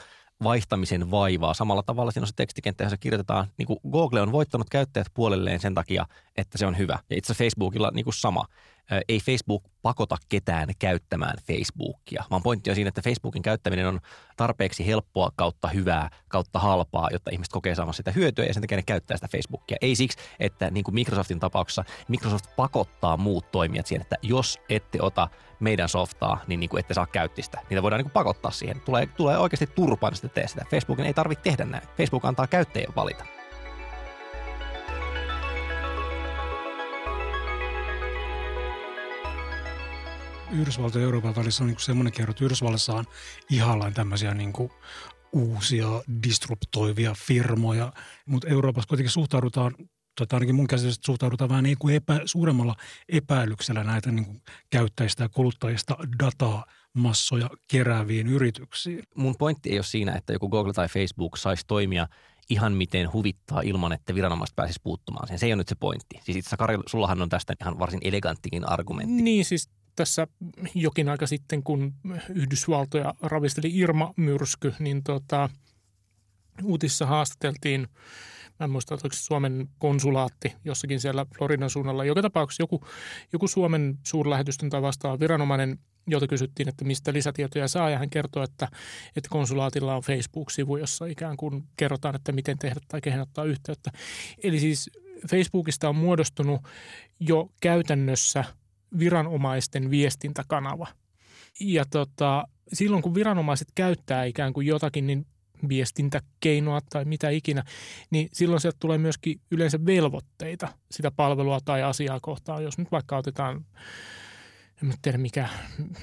vaihtamisen 0.44 1.12
vaivaa. 1.12 1.54
Samalla 1.54 1.84
tavalla 1.84 2.12
siinä 2.12 2.24
on 2.24 2.28
se 2.28 2.34
tekstikenttä, 2.36 2.84
jossa 2.84 2.98
kirjoitetaan, 2.98 3.48
niin 3.58 3.68
kuin 3.68 3.80
Google 3.92 4.22
on 4.22 4.32
voittanut 4.32 4.70
käyttäjät 4.70 5.08
puolelleen 5.14 5.60
sen 5.60 5.74
takia, 5.74 6.06
että 6.38 6.58
se 6.58 6.66
on 6.66 6.78
hyvä. 6.78 7.00
Ja 7.10 7.18
itse 7.18 7.34
Facebookilla 7.34 7.92
niin 7.94 8.04
kuin 8.04 8.14
sama 8.14 8.46
ei 9.10 9.20
Facebook 9.20 9.64
pakota 9.82 10.18
ketään 10.30 10.70
käyttämään 10.80 11.38
Facebookia, 11.48 12.24
vaan 12.32 12.44
pointti 12.44 12.70
on 12.70 12.76
siinä, 12.76 12.88
että 12.88 13.02
Facebookin 13.02 13.42
käyttäminen 13.42 13.88
on 13.88 14.00
tarpeeksi 14.38 14.88
helppoa 14.88 15.32
kautta 15.36 15.68
hyvää, 15.68 16.10
kautta 16.28 16.60
halpaa, 16.60 17.10
jotta 17.12 17.32
ihmiset 17.32 17.54
kokee 17.54 17.76
saamaan 17.76 17.94
sitä 17.94 18.12
hyötyä 18.12 18.46
ja 18.46 18.54
sen 18.54 18.62
takia 18.62 18.78
ne 18.78 18.84
käyttää 18.84 19.18
sitä 19.18 19.28
Facebookia. 19.32 19.78
Ei 19.82 19.96
siksi, 19.96 20.18
että 20.40 20.72
niin 20.72 20.84
kuin 20.84 20.96
Microsoftin 20.96 21.40
tapauksessa 21.40 21.84
Microsoft 22.08 22.46
pakottaa 22.56 23.18
muut 23.18 23.52
toimijat 23.52 23.86
siihen, 23.86 24.02
että 24.02 24.16
jos 24.22 24.60
ette 24.70 25.00
ota 25.02 25.28
meidän 25.60 25.90
softaa, 25.90 26.42
niin, 26.48 26.60
niin 26.60 26.70
kuin 26.70 26.80
ette 26.80 26.94
saa 26.94 27.08
käyttää 27.08 27.44
sitä. 27.44 27.60
Niitä 27.70 27.84
voidaan 27.84 28.00
niin 28.00 28.06
kuin 28.06 28.14
pakottaa 28.14 28.52
siihen. 28.52 28.82
Tulee, 28.82 29.06
tulee 29.06 29.38
oikeasti 29.38 29.68
turpaan, 29.68 30.14
että 30.14 30.28
tee 30.28 30.48
sitä. 30.48 30.66
Facebookin 30.70 31.06
ei 31.06 31.14
tarvitse 31.14 31.44
tehdä 31.44 31.66
näin. 31.66 31.84
Facebook 31.98 32.26
antaa 32.26 32.48
käyttäjien 32.48 32.96
valita. 32.96 33.41
Yhdysvaltojen 40.52 41.04
ja 41.04 41.06
Euroopan 41.06 41.36
välissä 41.36 41.64
on 41.64 41.68
niin 41.68 41.80
semmoinen 41.80 42.14
kerro, 42.14 42.32
että 42.32 42.46
Yhdysvallassa 42.46 42.94
on 42.94 43.06
ihallaan 43.50 43.94
tämmöisiä 43.94 44.34
niin 44.34 44.54
kuin 44.54 44.72
uusia 45.34 45.88
disruptoivia 46.24 47.14
firmoja, 47.14 47.94
mutta 48.26 48.48
Euroopassa 48.48 48.88
kuitenkin 48.88 49.12
suhtaudutaan 49.12 49.76
tota, 50.18 50.36
ainakin 50.36 50.56
mun 50.56 50.68
käsitys, 50.68 51.00
suhtaudutaan 51.06 51.50
vähän 51.50 51.64
niin 51.64 51.78
kuin 51.80 51.96
epä, 51.96 52.22
suuremmalla 52.26 52.76
epäilyksellä 53.10 53.84
näitä 53.84 54.12
niin 54.12 54.26
kuin 54.26 54.42
käyttäjistä 54.70 55.24
ja 55.24 55.30
kuluttajista 55.30 55.98
dataa 56.24 56.66
massoja 56.94 57.50
kerääviin 57.68 58.28
yrityksiin. 58.28 59.04
Mun 59.16 59.36
pointti 59.40 59.70
ei 59.70 59.78
ole 59.78 59.84
siinä, 59.84 60.16
että 60.16 60.34
joku 60.34 60.50
Google 60.50 60.74
tai 60.74 60.88
Facebook 60.88 61.38
saisi 61.38 61.64
toimia 61.68 62.08
ihan 62.50 62.74
miten 62.74 63.14
huvittaa 63.14 63.62
ilman, 63.62 63.94
että 63.94 64.16
viranomaiset 64.16 64.56
pääsisi 64.56 64.80
puuttumaan 64.84 65.28
siihen. 65.28 65.40
Se 65.40 65.46
ei 65.46 65.54
ole 65.54 65.58
nyt 65.58 65.68
se 65.68 65.76
pointti. 65.76 66.20
Siis 66.24 66.38
itse 66.38 66.58
Kari, 66.58 66.78
sullahan 66.86 67.22
on 67.22 67.30
tästä 67.30 67.54
ihan 67.62 67.80
varsin 67.80 68.00
eleganttikin 68.04 68.70
argumentti. 68.70 69.24
Niin, 69.24 69.46
siis 69.46 69.70
tässä 70.02 70.28
jokin 70.76 71.10
aika 71.10 71.28
sitten, 71.28 71.64
kun 71.64 71.94
Yhdysvaltoja 72.30 73.14
ravisteli 73.22 73.78
Irma-myrsky, 73.78 74.74
niin 74.80 75.04
tota, 75.04 75.50
uutissa 76.64 77.06
haastateltiin, 77.06 77.88
mä 78.60 78.64
en 78.64 78.70
muista, 78.70 78.94
oliko 78.94 79.10
Suomen 79.12 79.70
konsulaatti 79.80 80.54
jossakin 80.66 81.00
siellä 81.00 81.26
Floridan 81.38 81.70
suunnalla. 81.70 82.06
Joka 82.06 82.22
tapauksessa 82.22 82.64
joku, 82.64 82.86
joku 83.34 83.48
Suomen 83.48 84.00
suurlähetystön 84.04 84.70
tai 84.70 84.82
vastaava 84.82 85.20
viranomainen, 85.20 85.80
jolta 86.08 86.28
kysyttiin, 86.28 86.70
että 86.70 86.86
mistä 86.86 87.14
lisätietoja 87.14 87.68
saa, 87.68 87.90
ja 87.90 88.00
hän 88.00 88.10
kertoi, 88.10 88.44
että, 88.44 88.68
että 89.16 89.30
konsulaatilla 89.30 89.96
on 89.96 90.04
Facebook-sivu, 90.04 90.78
jossa 90.78 91.06
ikään 91.06 91.38
kuin 91.38 91.64
kerrotaan, 91.78 92.16
että 92.16 92.32
miten 92.32 92.58
tehdä 92.58 92.80
tai 92.88 93.02
kehen 93.02 93.22
ottaa 93.22 93.46
yhteyttä. 93.46 93.92
Eli 94.44 94.60
siis 94.60 94.90
Facebookista 95.30 95.90
on 95.90 95.96
muodostunut 95.96 96.62
jo 97.20 97.50
käytännössä 97.62 98.44
viranomaisten 99.00 99.90
viestintäkanava. 99.90 100.88
Ja 101.60 101.86
tota, 101.86 102.48
silloin 102.74 103.04
kun 103.04 103.16
viranomaiset 103.16 103.68
käyttää 103.76 104.24
ikään 104.24 104.54
kuin 104.54 104.68
jotakin, 104.68 105.08
niin 105.08 105.26
viestintäkeinoa 105.70 106.80
tai 106.90 107.06
mitä 107.06 107.30
ikinä, 107.30 107.64
niin 108.12 108.30
silloin 108.34 108.62
sieltä 108.62 108.78
tulee 108.80 108.98
myöskin 108.98 109.42
yleensä 109.52 109.86
velvoitteita 109.86 110.68
sitä 110.92 111.12
palvelua 111.12 111.60
tai 111.66 111.84
asiaa 111.84 112.20
kohtaan. 112.22 112.64
Jos 112.64 112.78
nyt 112.78 112.92
vaikka 112.92 113.18
otetaan 113.18 113.66
en 114.84 114.94
tiedä 115.02 115.18
mikä, 115.18 115.50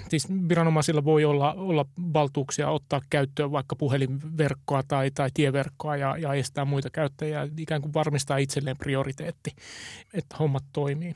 siis 0.08 0.28
viranomaisilla 0.48 1.04
voi 1.04 1.24
olla, 1.24 1.52
olla 1.52 1.86
valtuuksia 2.12 2.70
ottaa 2.70 3.00
käyttöön 3.10 3.52
vaikka 3.52 3.76
puhelinverkkoa 3.76 4.82
tai, 4.88 5.10
tai 5.10 5.30
tieverkkoa 5.34 5.96
ja, 5.96 6.16
ja 6.16 6.34
estää 6.34 6.64
muita 6.64 6.90
käyttäjiä, 6.90 7.48
ikään 7.58 7.82
kuin 7.82 7.94
varmistaa 7.94 8.36
itselleen 8.36 8.76
prioriteetti, 8.76 9.50
että 10.14 10.36
hommat 10.36 10.64
toimii. 10.72 11.14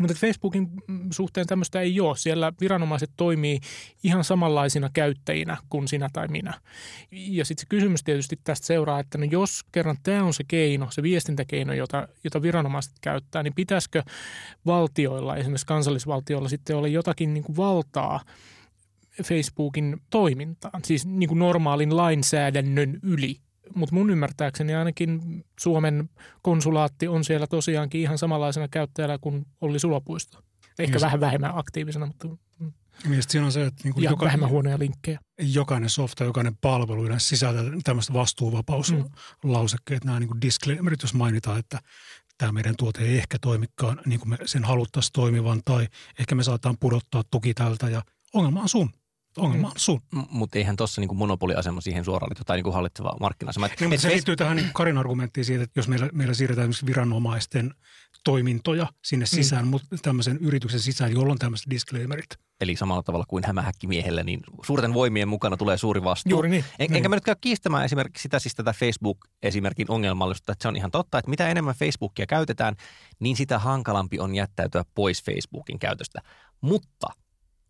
Mutta 0.00 0.14
Facebookin 0.14 0.68
suhteen 1.10 1.46
tämmöistä 1.46 1.80
ei 1.80 2.00
ole. 2.00 2.16
Siellä 2.16 2.52
viranomaiset 2.60 3.10
toimii 3.16 3.60
ihan 4.02 4.24
samanlaisina 4.24 4.90
käyttäjinä 4.92 5.56
kuin 5.70 5.88
sinä 5.88 6.08
tai 6.12 6.28
minä. 6.28 6.54
Ja 7.10 7.44
sitten 7.44 7.62
se 7.62 7.66
kysymys 7.68 8.04
tietysti 8.04 8.40
tästä 8.44 8.66
seuraa, 8.66 9.00
että 9.00 9.18
no 9.18 9.24
jos 9.24 9.64
kerran 9.72 9.96
tämä 10.02 10.24
on 10.24 10.34
se 10.34 10.44
keino, 10.48 10.88
se 10.90 11.02
viestintäkeino, 11.02 11.72
jota, 11.72 12.08
jota 12.24 12.42
viranomaiset 12.42 12.92
käyttää, 13.00 13.42
niin 13.42 13.54
pitäisikö 13.54 14.02
valtioilla, 14.66 15.36
esimerkiksi 15.36 15.66
kansallisvaltioilla 15.66 16.48
sitten 16.48 16.76
olla 16.76 16.88
jotakin 16.88 17.34
niin 17.34 17.44
kuin 17.44 17.56
valtaa 17.56 18.20
Facebookin 19.24 20.00
toimintaan, 20.10 20.80
siis 20.84 21.06
niin 21.06 21.28
kuin 21.28 21.38
normaalin 21.38 21.96
lainsäädännön 21.96 22.98
yli 23.02 23.36
mutta 23.76 23.94
mun 23.94 24.10
ymmärtääkseni 24.10 24.74
ainakin 24.74 25.44
Suomen 25.60 26.10
konsulaatti 26.42 27.08
on 27.08 27.24
siellä 27.24 27.46
tosiaankin 27.46 28.00
ihan 28.00 28.18
samanlaisena 28.18 28.68
käyttäjällä 28.68 29.18
kuin 29.20 29.46
oli 29.60 29.78
Sulopuisto. 29.78 30.38
Ehkä 30.78 30.94
Just. 30.94 31.04
vähän 31.04 31.20
vähemmän 31.20 31.58
aktiivisena, 31.58 32.06
mutta 32.06 32.28
Mielestäni 33.04 33.32
siinä 33.32 33.46
on 33.46 33.52
se, 33.52 33.66
että 33.66 33.84
niin 33.84 33.94
kuin 33.94 34.04
ja 34.04 34.10
joka, 34.10 34.24
vähemmän 34.26 34.48
huonoja 34.48 34.78
linkkejä. 34.78 35.20
jokainen 35.38 35.90
softa, 35.90 36.24
jokainen 36.24 36.56
palvelu 36.56 37.02
sisältää 37.18 37.64
tämmöistä 37.84 38.12
vastuuvapauslausekkeet, 38.12 40.04
mm. 40.04 40.06
nämä 40.06 40.20
niin 40.20 40.28
kuin 40.28 40.40
disclaimerit, 40.40 41.02
jos 41.02 41.14
mainitaan, 41.14 41.58
että 41.58 41.80
tämä 42.38 42.52
meidän 42.52 42.74
tuote 42.78 43.02
ei 43.02 43.18
ehkä 43.18 43.38
toimikaan 43.40 44.00
niin 44.06 44.20
kuin 44.20 44.30
me 44.30 44.38
sen 44.44 44.64
haluttaisiin 44.64 45.12
toimivan, 45.12 45.60
tai 45.64 45.88
ehkä 46.18 46.34
me 46.34 46.42
saataan 46.42 46.76
pudottaa 46.80 47.22
tuki 47.30 47.54
tältä, 47.54 47.88
ja 47.88 48.02
ongelma 48.34 48.60
on 48.62 48.68
sun. 48.68 48.90
Ongelma 49.36 49.66
on 49.66 49.72
sun. 49.76 50.00
Mutta 50.30 50.58
eihän 50.58 50.76
tuossa 50.76 51.00
niinku 51.00 51.14
monopoliasema 51.14 51.80
siihen 51.80 52.04
suoraan 52.04 52.30
liity, 52.30 52.42
tai 52.46 52.56
niinku 52.56 52.72
hallitseva 52.72 53.16
markkina-asema. 53.20 53.66
Et- 53.66 53.80
Niin, 53.80 53.88
mutta 53.88 53.94
et 53.94 54.00
se 54.00 54.08
liittyy 54.08 54.36
tähän 54.36 54.56
niin 54.56 54.70
Karin 54.74 54.98
argumenttiin 54.98 55.44
siitä, 55.44 55.62
että 55.64 55.78
jos 55.78 55.88
meillä, 55.88 56.08
meillä 56.12 56.34
siirretään 56.34 56.64
esimerkiksi 56.64 56.86
viranomaisten 56.86 57.74
toimintoja 58.24 58.86
sinne 59.04 59.26
sisään, 59.26 59.64
mm. 59.64 59.68
mutta 59.70 59.96
tämmöisen 60.02 60.38
yrityksen 60.40 60.80
sisään, 60.80 61.12
jolloin 61.12 61.30
on 61.30 61.38
tämmöiset 61.38 61.70
disclaimerit. 61.70 62.26
Eli 62.60 62.76
samalla 62.76 63.02
tavalla 63.02 63.24
kuin 63.28 63.44
hämähäkkimiehellä, 63.46 64.22
niin 64.22 64.40
suurten 64.66 64.94
voimien 64.94 65.28
mukana 65.28 65.56
tulee 65.56 65.78
suuri 65.78 66.04
vastuu. 66.04 66.30
Juuri 66.30 66.48
niin. 66.50 66.64
En, 66.78 66.86
Niin. 66.90 66.96
enkä 66.96 67.08
mä 67.08 67.16
nyt 67.16 67.24
käy 67.24 67.34
kiistämään 67.40 67.84
esimerkiksi 67.84 68.22
sitä, 68.22 68.38
siis 68.38 68.54
tätä 68.54 68.72
Facebook-esimerkin 68.72 69.90
ongelmallisuutta, 69.90 70.52
että 70.52 70.62
se 70.62 70.68
on 70.68 70.76
ihan 70.76 70.90
totta, 70.90 71.18
että 71.18 71.30
mitä 71.30 71.48
enemmän 71.48 71.74
Facebookia 71.74 72.26
käytetään, 72.26 72.74
niin 73.20 73.36
sitä 73.36 73.58
hankalampi 73.58 74.18
on 74.18 74.34
jättäytyä 74.34 74.84
pois 74.94 75.22
Facebookin 75.24 75.78
käytöstä. 75.78 76.20
Mutta 76.60 77.06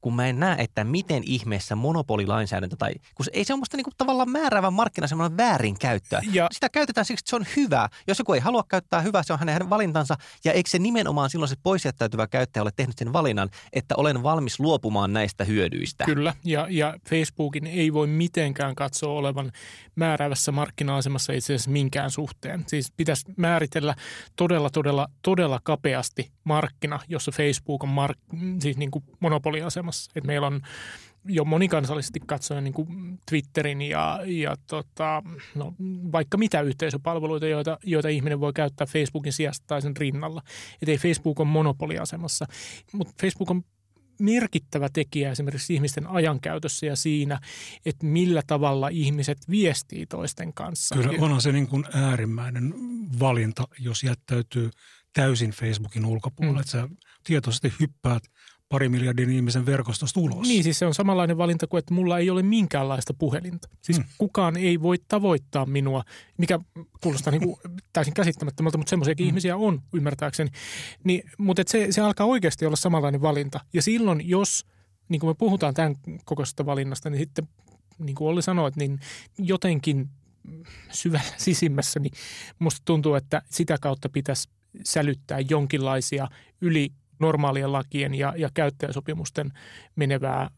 kun 0.06 0.16
mä 0.16 0.26
en 0.26 0.40
näe, 0.40 0.56
että 0.62 0.84
miten 0.84 1.22
ihmeessä 1.26 1.76
monopolilainsäädäntö 1.76 2.76
tai, 2.78 2.92
kun 3.14 3.24
se, 3.24 3.30
ei 3.34 3.44
se 3.44 3.52
on 3.52 3.58
musta 3.58 3.76
niinku 3.76 3.90
tavallaan 3.98 4.30
määräävän 4.30 4.72
markkina 4.72 5.06
semmoinen 5.06 5.36
väärinkäyttöä. 5.36 6.20
Ja- 6.32 6.48
Sitä 6.52 6.68
käytetään 6.68 7.04
siksi, 7.04 7.22
että 7.22 7.30
se 7.30 7.36
on 7.36 7.46
hyvä. 7.56 7.88
Jos 8.08 8.18
joku 8.18 8.32
ei 8.32 8.40
halua 8.40 8.64
käyttää 8.68 9.00
hyvää, 9.00 9.22
se 9.22 9.32
on 9.32 9.38
hänen, 9.38 9.52
hänen 9.52 9.70
valintansa. 9.70 10.16
Ja 10.44 10.52
eikö 10.52 10.70
se 10.70 10.78
nimenomaan 10.78 11.30
silloin 11.30 11.48
se 11.48 11.54
poisjättäytyvä 11.62 12.26
käyttäjä 12.26 12.62
ole 12.62 12.70
tehnyt 12.76 12.98
sen 12.98 13.12
valinnan, 13.12 13.48
että 13.72 13.94
olen 13.96 14.22
valmis 14.22 14.60
luopumaan 14.60 15.12
näistä 15.12 15.44
hyödyistä. 15.44 16.04
Kyllä, 16.04 16.34
ja, 16.44 16.66
ja 16.70 16.94
Facebookin 17.08 17.66
ei 17.66 17.92
voi 17.92 18.06
mitenkään 18.06 18.74
katsoa 18.74 19.12
olevan 19.12 19.52
määräävässä 19.96 20.52
markkina-asemassa 20.52 21.32
itse 21.32 21.54
asiassa 21.54 21.70
minkään 21.70 22.10
suhteen. 22.10 22.64
Siis 22.66 22.92
pitäisi 22.96 23.24
määritellä 23.36 23.94
todella, 24.36 24.70
todella, 24.70 25.08
todella 25.22 25.60
kapeasti 25.62 26.30
markkina, 26.44 27.00
jossa 27.08 27.32
Facebook 27.32 27.82
on 27.84 27.88
mark, 27.88 28.18
siis 28.60 28.76
niin 28.76 28.90
kuin 28.90 29.04
monopoliasemassa. 29.20 29.95
Et 30.14 30.24
meillä 30.24 30.46
on 30.46 30.60
jo 31.28 31.44
monikansallisesti 31.44 32.20
katsoen 32.26 32.64
niin 32.64 32.74
kuin 32.74 33.18
Twitterin 33.28 33.82
ja, 33.82 34.20
ja 34.26 34.56
tota, 34.66 35.22
no, 35.54 35.74
vaikka 36.12 36.38
mitä 36.38 36.60
yhteisöpalveluita, 36.60 37.46
joita, 37.46 37.78
joita 37.84 38.08
ihminen 38.08 38.40
voi 38.40 38.52
käyttää 38.52 38.86
Facebookin 38.86 39.32
sijasta 39.32 39.64
tai 39.66 39.82
sen 39.82 39.96
rinnalla. 39.96 40.42
Että 40.82 40.90
ei 40.90 40.98
Facebook 40.98 41.40
on 41.40 41.46
monopoliasemassa, 41.46 42.46
mutta 42.92 43.14
Facebook 43.20 43.50
on 43.50 43.62
merkittävä 44.20 44.88
tekijä 44.92 45.30
esimerkiksi 45.30 45.74
ihmisten 45.74 46.06
ajankäytössä 46.06 46.86
ja 46.86 46.96
siinä, 46.96 47.40
että 47.86 48.06
millä 48.06 48.42
tavalla 48.46 48.88
ihmiset 48.88 49.38
viestii 49.50 50.06
toisten 50.06 50.54
kanssa. 50.54 50.94
Kyllä 50.94 51.12
onhan 51.18 51.40
se 51.40 51.52
niin 51.52 51.68
kuin 51.68 51.84
äärimmäinen 51.92 52.74
valinta, 53.20 53.64
jos 53.78 54.02
jättäytyy 54.02 54.70
täysin 55.12 55.50
Facebookin 55.50 56.04
ulkopuolelle. 56.04 56.58
Mm. 56.58 56.60
Että 56.60 56.72
sä 56.72 56.88
tietoisesti 57.24 57.72
hyppäät 57.80 58.22
pari 58.68 58.88
miljardin 58.88 59.30
ihmisen 59.30 59.66
verkostosta 59.66 60.20
ulos. 60.20 60.48
Niin, 60.48 60.64
siis 60.64 60.78
se 60.78 60.86
on 60.86 60.94
samanlainen 60.94 61.38
valinta 61.38 61.66
kuin, 61.66 61.78
että 61.78 61.94
mulla 61.94 62.18
ei 62.18 62.30
ole 62.30 62.42
minkäänlaista 62.42 63.14
puhelinta. 63.14 63.68
Siis 63.82 63.98
Mm. 63.98 64.04
kukaan 64.18 64.56
ei 64.56 64.82
voi 64.82 64.96
tavoittaa 65.08 65.66
minua, 65.66 66.04
mikä 66.38 66.60
kuulostaa 67.00 67.30
niin 67.30 67.42
kuin 67.42 67.56
täysin 67.92 68.14
käsittämättömältä, 68.14 68.78
mutta 68.78 68.90
semmoisiakin 68.90 69.26
mm. 69.26 69.28
ihmisiä 69.28 69.56
on 69.56 69.82
ymmärtääkseni. 69.94 70.50
Niin, 71.04 71.30
mutta 71.38 71.62
et 71.62 71.68
se, 71.68 71.86
se 71.90 72.00
alkaa 72.00 72.26
oikeasti 72.26 72.66
olla 72.66 72.76
samanlainen 72.76 73.22
valinta. 73.22 73.60
Ja 73.72 73.82
silloin, 73.82 74.28
jos, 74.28 74.66
niin 75.08 75.20
kuin 75.20 75.30
me 75.30 75.34
puhutaan 75.34 75.74
tämän 75.74 75.96
kokoisesta 76.24 76.66
valinnasta, 76.66 77.10
niin 77.10 77.18
sitten, 77.18 77.48
niin 77.98 78.14
kuin 78.14 78.28
Olli 78.28 78.42
sanoi, 78.42 78.70
niin 78.76 79.00
jotenkin 79.38 80.08
syvällä 80.90 81.32
sisimmässä, 81.46 82.00
niin 82.00 82.12
musta 82.58 82.82
tuntuu, 82.84 83.14
että 83.14 83.42
sitä 83.50 83.78
kautta 83.80 84.08
pitäisi 84.08 84.48
sälyttää 84.84 85.38
jonkinlaisia 85.50 86.28
yli 86.60 86.92
normaalien 87.18 87.72
lakien 87.72 88.14
ja, 88.14 88.34
ja 88.36 88.48
käyttäjäsopimusten 88.54 89.52
menevää 89.96 90.50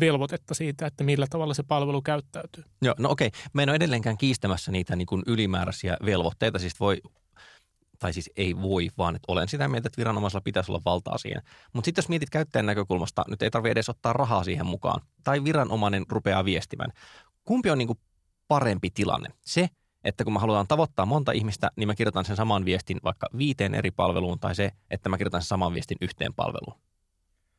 velvoitetta 0.00 0.54
siitä, 0.54 0.86
että 0.86 1.04
millä 1.04 1.26
tavalla 1.30 1.54
se 1.54 1.62
palvelu 1.62 2.02
käyttäytyy. 2.02 2.64
Joo, 2.82 2.94
no 2.98 3.10
okei. 3.10 3.30
Mä 3.52 3.62
en 3.62 3.68
ole 3.68 3.76
edelleenkään 3.76 4.18
kiistämässä 4.18 4.72
niitä 4.72 4.96
niin 4.96 5.06
kuin 5.06 5.22
ylimääräisiä 5.26 5.96
velvoitteita. 6.04 6.58
Siis 6.58 6.80
voi, 6.80 7.00
tai 7.98 8.12
siis 8.12 8.30
ei 8.36 8.56
voi, 8.56 8.88
vaan 8.98 9.16
että 9.16 9.32
olen 9.32 9.48
sitä 9.48 9.68
mieltä, 9.68 9.86
että 9.88 9.98
viranomaisella 9.98 10.40
pitäisi 10.40 10.72
olla 10.72 10.82
valtaa 10.84 11.18
siihen. 11.18 11.42
Mutta 11.72 11.86
sitten 11.86 12.02
jos 12.02 12.08
mietit 12.08 12.30
käyttäjän 12.30 12.66
näkökulmasta, 12.66 13.24
nyt 13.28 13.42
ei 13.42 13.50
tarvitse 13.50 13.72
edes 13.72 13.88
ottaa 13.88 14.12
rahaa 14.12 14.44
siihen 14.44 14.66
mukaan. 14.66 15.00
Tai 15.24 15.44
viranomainen 15.44 16.04
rupeaa 16.08 16.44
viestimään. 16.44 16.90
Kumpi 17.44 17.70
on 17.70 17.78
niin 17.78 17.88
kuin 17.88 17.98
parempi 18.48 18.90
tilanne? 18.90 19.28
Se, 19.46 19.68
että 20.04 20.24
kun 20.24 20.32
mä 20.32 20.38
halutaan 20.38 20.66
tavoittaa 20.66 21.06
monta 21.06 21.32
ihmistä, 21.32 21.70
niin 21.76 21.88
mä 21.88 21.94
kirjoitan 21.94 22.24
sen 22.24 22.36
saman 22.36 22.64
viestin 22.64 23.00
vaikka 23.04 23.28
viiteen 23.38 23.74
eri 23.74 23.90
palveluun, 23.90 24.38
tai 24.38 24.54
se, 24.54 24.72
että 24.90 25.08
mä 25.08 25.18
kirjoitan 25.18 25.42
sen 25.42 25.48
saman 25.48 25.74
viestin 25.74 25.98
yhteen 26.00 26.34
palveluun. 26.34 26.80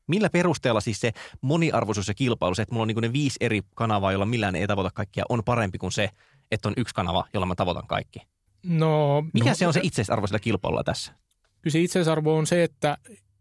Millä 0.08 0.30
perusteella 0.30 0.82
siis 0.82 1.00
se 1.00 1.12
moniarvoisuus 1.42 2.08
ja 2.08 2.14
kilpailu, 2.14 2.56
se, 2.56 2.62
että 2.62 2.74
mulla 2.74 2.82
on 2.82 2.88
niin 2.88 3.02
ne 3.02 3.14
viisi 3.14 3.38
eri 3.40 3.62
kanavaa, 3.76 4.12
jolla 4.12 4.26
millään 4.26 4.56
ei 4.56 4.68
tavoita 4.68 4.92
kaikkia, 4.94 5.26
on 5.30 5.44
parempi 5.44 5.78
kuin 5.78 5.92
se, 5.92 6.10
että 6.52 6.70
on 6.70 6.74
yksi 6.78 6.96
kanava, 6.96 7.26
jolla 7.34 7.46
mä 7.46 7.56
tavoitan 7.56 7.88
kaikki? 7.88 8.20
No, 8.64 9.24
Mikä 9.34 9.50
no, 9.50 9.56
se 9.56 9.68
on 9.68 9.74
se 9.74 9.80
itseisarvo 9.84 10.28
sillä 10.28 10.40
kilpailulla 10.40 10.84
tässä? 10.84 11.14
Kyllä 11.62 11.72
se 11.72 11.82
itseisarvo 11.82 12.38
on 12.38 12.48
se, 12.48 12.64
että, 12.64 12.98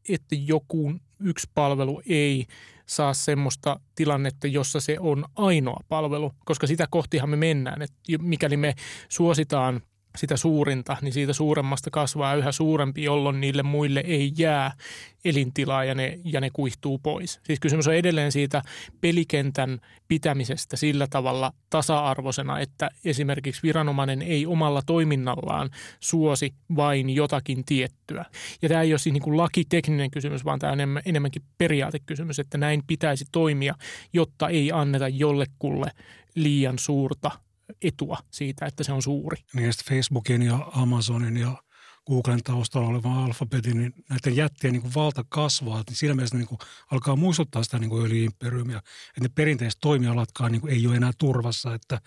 että 0.09 0.37
joku 0.39 0.95
yksi 1.21 1.51
palvelu 1.55 2.03
ei 2.07 2.47
saa 2.87 3.15
semmoista 3.15 3.81
tilannetta, 3.95 4.47
jossa 4.47 4.81
se 4.81 4.97
on 5.01 5.25
ainoa 5.37 5.81
palvelu, 5.89 6.33
koska 6.45 6.67
sitä 6.67 6.87
kohtihan 6.91 7.31
me 7.31 7.37
mennään. 7.37 7.83
Että 7.83 7.97
mikäli 8.19 8.57
me 8.57 8.75
suositaan 9.09 9.81
sitä 10.17 10.37
suurinta, 10.37 10.97
niin 11.03 11.13
siitä 11.13 11.33
suuremmasta 11.33 11.91
kasvaa 11.91 12.35
yhä 12.35 12.53
suurempi, 12.53 13.03
jolloin 13.03 13.41
niille 13.41 13.63
muille 13.63 14.03
ei 14.07 14.33
jää 14.39 14.73
elintilaa 15.25 15.85
ja 15.85 15.95
ne, 15.95 16.19
ja 16.25 16.41
ne 16.41 16.51
kuihtuu 16.53 16.99
pois. 16.99 17.41
Siis 17.43 17.61
kysymys 17.61 17.89
on 17.89 17.95
edelleen 17.95 18.33
siitä 18.33 18.63
pelikentän 19.01 19.81
pitämisestä 20.09 20.77
sillä 20.77 21.07
tavalla 21.07 21.53
tasa-arvoisena, 21.71 22.61
että 22.61 22.91
esimerkiksi 23.05 23.63
viranomainen 23.63 24.23
ei 24.23 24.47
omalla 24.47 24.83
toiminnallaan 24.87 25.71
suosi 26.01 26.55
vain 26.77 27.11
jotakin 27.11 27.65
tiettyä. 27.65 28.25
Ja 28.63 28.69
tämä 28.69 28.83
ei 28.83 28.93
ole 28.93 28.99
siis 28.99 29.13
niin 29.13 29.23
kuin 29.23 29.37
lakitekninen 29.37 30.11
kysymys, 30.11 30.45
vaan 30.45 30.59
tämä 30.59 30.73
on 30.73 30.81
enemmän, 30.81 31.03
enemmänkin 31.07 31.43
periaatekysymys, 31.59 32.39
että 32.39 32.59
näin 32.59 32.83
pitäisi 32.87 33.25
toimia, 33.33 33.75
jotta 34.13 34.49
ei 34.49 34.73
anneta 34.73 35.09
jollekulle 35.09 35.91
liian 36.35 36.79
suurta 36.79 37.31
etua 37.83 38.19
siitä, 38.31 38.67
että 38.67 38.85
se 38.85 38.93
on 38.93 39.03
suuri. 39.03 39.37
Niin 39.53 39.71
Facebookin 39.89 40.43
ja 40.43 40.69
Amazonin 40.73 41.37
ja 41.37 41.57
Googlen 42.07 42.43
taustalla 42.43 42.89
oleva 42.89 43.25
alfabetin, 43.25 43.79
niin 43.79 43.93
näiden 44.11 44.37
jättien 44.37 44.73
niin 44.73 44.83
kuin 44.83 44.95
valta 44.95 45.25
kasvaa. 45.29 45.83
Niin 45.89 45.97
siinä 45.97 46.15
mielessä 46.15 46.37
niin 46.37 46.47
kuin 46.49 46.59
alkaa 46.91 47.17
muistuttaa 47.17 47.63
sitä 47.63 47.79
niin 47.79 47.91
kuin 47.91 48.05
öljyimperiumia. 48.05 48.79
Että 48.79 49.21
ne 49.21 49.29
perinteiset 49.35 49.79
toimialatkaan 49.81 50.53
niin 50.53 50.61
kuin 50.61 50.73
ei 50.73 50.87
ole 50.87 50.97
enää 50.97 51.11
turvassa, 51.19 51.75
että, 51.75 52.01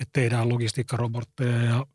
että 0.00 0.12
tehdään 0.12 0.48
logistiikkarobotteja 0.48 1.62
ja 1.62 1.86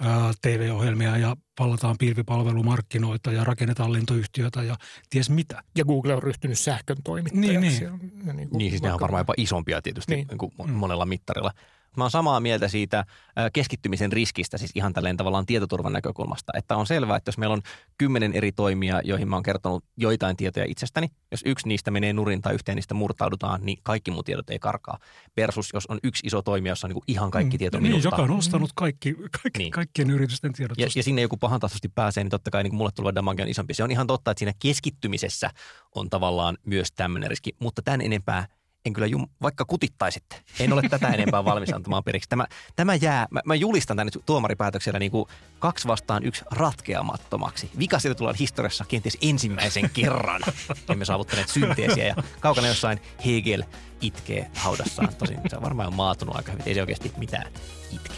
ää, 0.00 0.32
TV-ohjelmia 0.42 1.16
ja 1.16 1.36
vallataan 1.58 1.98
pilvipalvelumarkkinoita 1.98 3.32
ja 3.32 3.44
rakennetaan 3.44 3.92
lentoyhtiötä 3.92 4.62
ja 4.62 4.76
ties 5.10 5.30
mitä. 5.30 5.62
Ja 5.78 5.84
Google 5.84 6.14
on 6.14 6.22
ryhtynyt 6.22 6.58
sähkön 6.58 6.96
toimittajaksi. 7.04 7.58
Niin, 7.58 7.60
niin. 7.60 7.82
Ja, 7.82 8.26
ja 8.26 8.32
niin, 8.32 8.48
kuin 8.48 8.58
niin 8.58 8.70
siis 8.70 8.82
ne 8.82 8.92
on 8.92 9.00
varmaan 9.00 9.20
jopa 9.20 9.34
isompia 9.36 9.82
tietysti 9.82 10.14
niin. 10.14 10.26
Niin 10.28 10.38
kuin 10.38 10.52
Mm. 10.64 10.72
monella 10.72 11.06
mittarilla. 11.06 11.52
Mä 11.96 12.04
oon 12.04 12.10
samaa 12.10 12.40
mieltä 12.40 12.68
siitä 12.68 12.98
äh, 12.98 13.06
keskittymisen 13.52 14.12
riskistä, 14.12 14.58
siis 14.58 14.70
ihan 14.74 14.92
tälleen 14.92 15.16
tavallaan 15.16 15.46
tietoturvan 15.46 15.92
näkökulmasta. 15.92 16.52
Että 16.56 16.76
on 16.76 16.86
selvää, 16.86 17.16
että 17.16 17.28
jos 17.28 17.38
meillä 17.38 17.54
on 17.54 17.62
kymmenen 17.98 18.32
eri 18.32 18.52
toimia, 18.52 19.00
joihin 19.04 19.28
mä 19.28 19.36
oon 19.36 19.42
kertonut 19.42 19.84
joitain 19.96 20.36
tietoja 20.36 20.66
itsestäni, 20.68 21.08
jos 21.30 21.40
yksi 21.46 21.68
niistä 21.68 21.90
menee 21.90 22.12
nurin 22.12 22.42
tai 22.42 22.54
yhteen 22.54 22.76
niistä 22.76 22.94
murtaudutaan, 22.94 23.60
niin 23.62 23.78
kaikki 23.82 24.10
mun 24.10 24.24
tiedot 24.24 24.50
ei 24.50 24.58
karkaa. 24.58 24.98
Versus 25.36 25.70
jos 25.74 25.86
on 25.86 25.98
yksi 26.04 26.26
iso 26.26 26.42
toimija, 26.42 26.72
jossa 26.72 26.86
on 26.86 26.90
niin 26.94 27.02
ihan 27.06 27.30
kaikki 27.30 27.58
tieto 27.58 27.78
niin, 27.78 27.90
minusta. 27.90 28.06
joka 28.06 28.22
on 28.22 28.30
ostanut 28.30 28.70
kaikki, 28.74 29.14
kaikki, 29.14 29.58
Niin. 29.58 29.70
kaikkien 29.72 30.10
yritysten 30.10 30.52
tiedot. 30.52 30.78
Ja, 30.78 30.86
ja 30.96 31.02
sinne 31.02 31.22
joku 31.22 31.36
pahantahtoisesti 31.36 31.88
pääsee, 31.88 32.24
niin 32.24 32.30
totta 32.30 32.50
kai 32.50 32.62
niin 32.62 32.70
kuin 32.70 32.78
mulle 32.78 32.90
tuleva 32.94 33.14
damage 33.14 33.42
on 33.42 33.48
isompi. 33.48 33.74
Se 33.74 33.84
on 33.84 33.90
ihan 33.90 34.06
totta, 34.06 34.30
että 34.30 34.38
siinä 34.38 34.52
keskittymisessä 34.58 35.50
on 35.94 36.10
tavallaan 36.10 36.58
myös 36.66 36.92
tämmöinen 36.92 37.30
riski, 37.30 37.50
mutta 37.58 37.82
tämän 37.82 38.00
enempää 38.00 38.46
en 38.86 38.92
kyllä, 38.92 39.06
jum, 39.06 39.28
vaikka 39.42 39.64
kutittaisitte, 39.64 40.42
en 40.60 40.72
ole 40.72 40.82
tätä 40.82 41.08
enempää 41.08 41.44
valmis 41.44 41.72
antamaan 41.74 42.04
periksi. 42.04 42.28
Tämä, 42.28 42.46
tämä 42.76 42.94
jää, 42.94 43.26
mä, 43.30 43.40
mä 43.44 43.54
julistan 43.54 43.96
tämän 43.96 44.06
nyt 44.06 44.22
tuomaripäätöksellä 44.26 44.98
niin 44.98 45.10
kuin 45.10 45.28
kaksi 45.58 45.88
vastaan 45.88 46.24
yksi 46.24 46.44
ratkeamattomaksi. 46.50 47.70
Vikasilta 47.78 48.14
tullaan 48.14 48.36
historiassa 48.38 48.84
kenties 48.88 49.18
ensimmäisen 49.22 49.90
kerran. 49.94 50.42
Emme 50.88 51.04
saavuttaneet 51.04 51.48
synteesiä 51.48 52.06
ja 52.06 52.14
kaukana 52.40 52.68
jossain 52.68 53.00
Hegel 53.26 53.62
itkee 54.00 54.50
haudassaan. 54.56 55.14
Tosin 55.14 55.40
se 55.48 55.56
on 55.56 55.62
varmaan 55.62 55.94
maatunut 55.94 56.36
aika 56.36 56.52
hyvin, 56.52 56.68
ei 56.68 56.74
se 56.74 56.80
oikeasti 56.80 57.12
mitään 57.16 57.52
itke. 57.92 58.14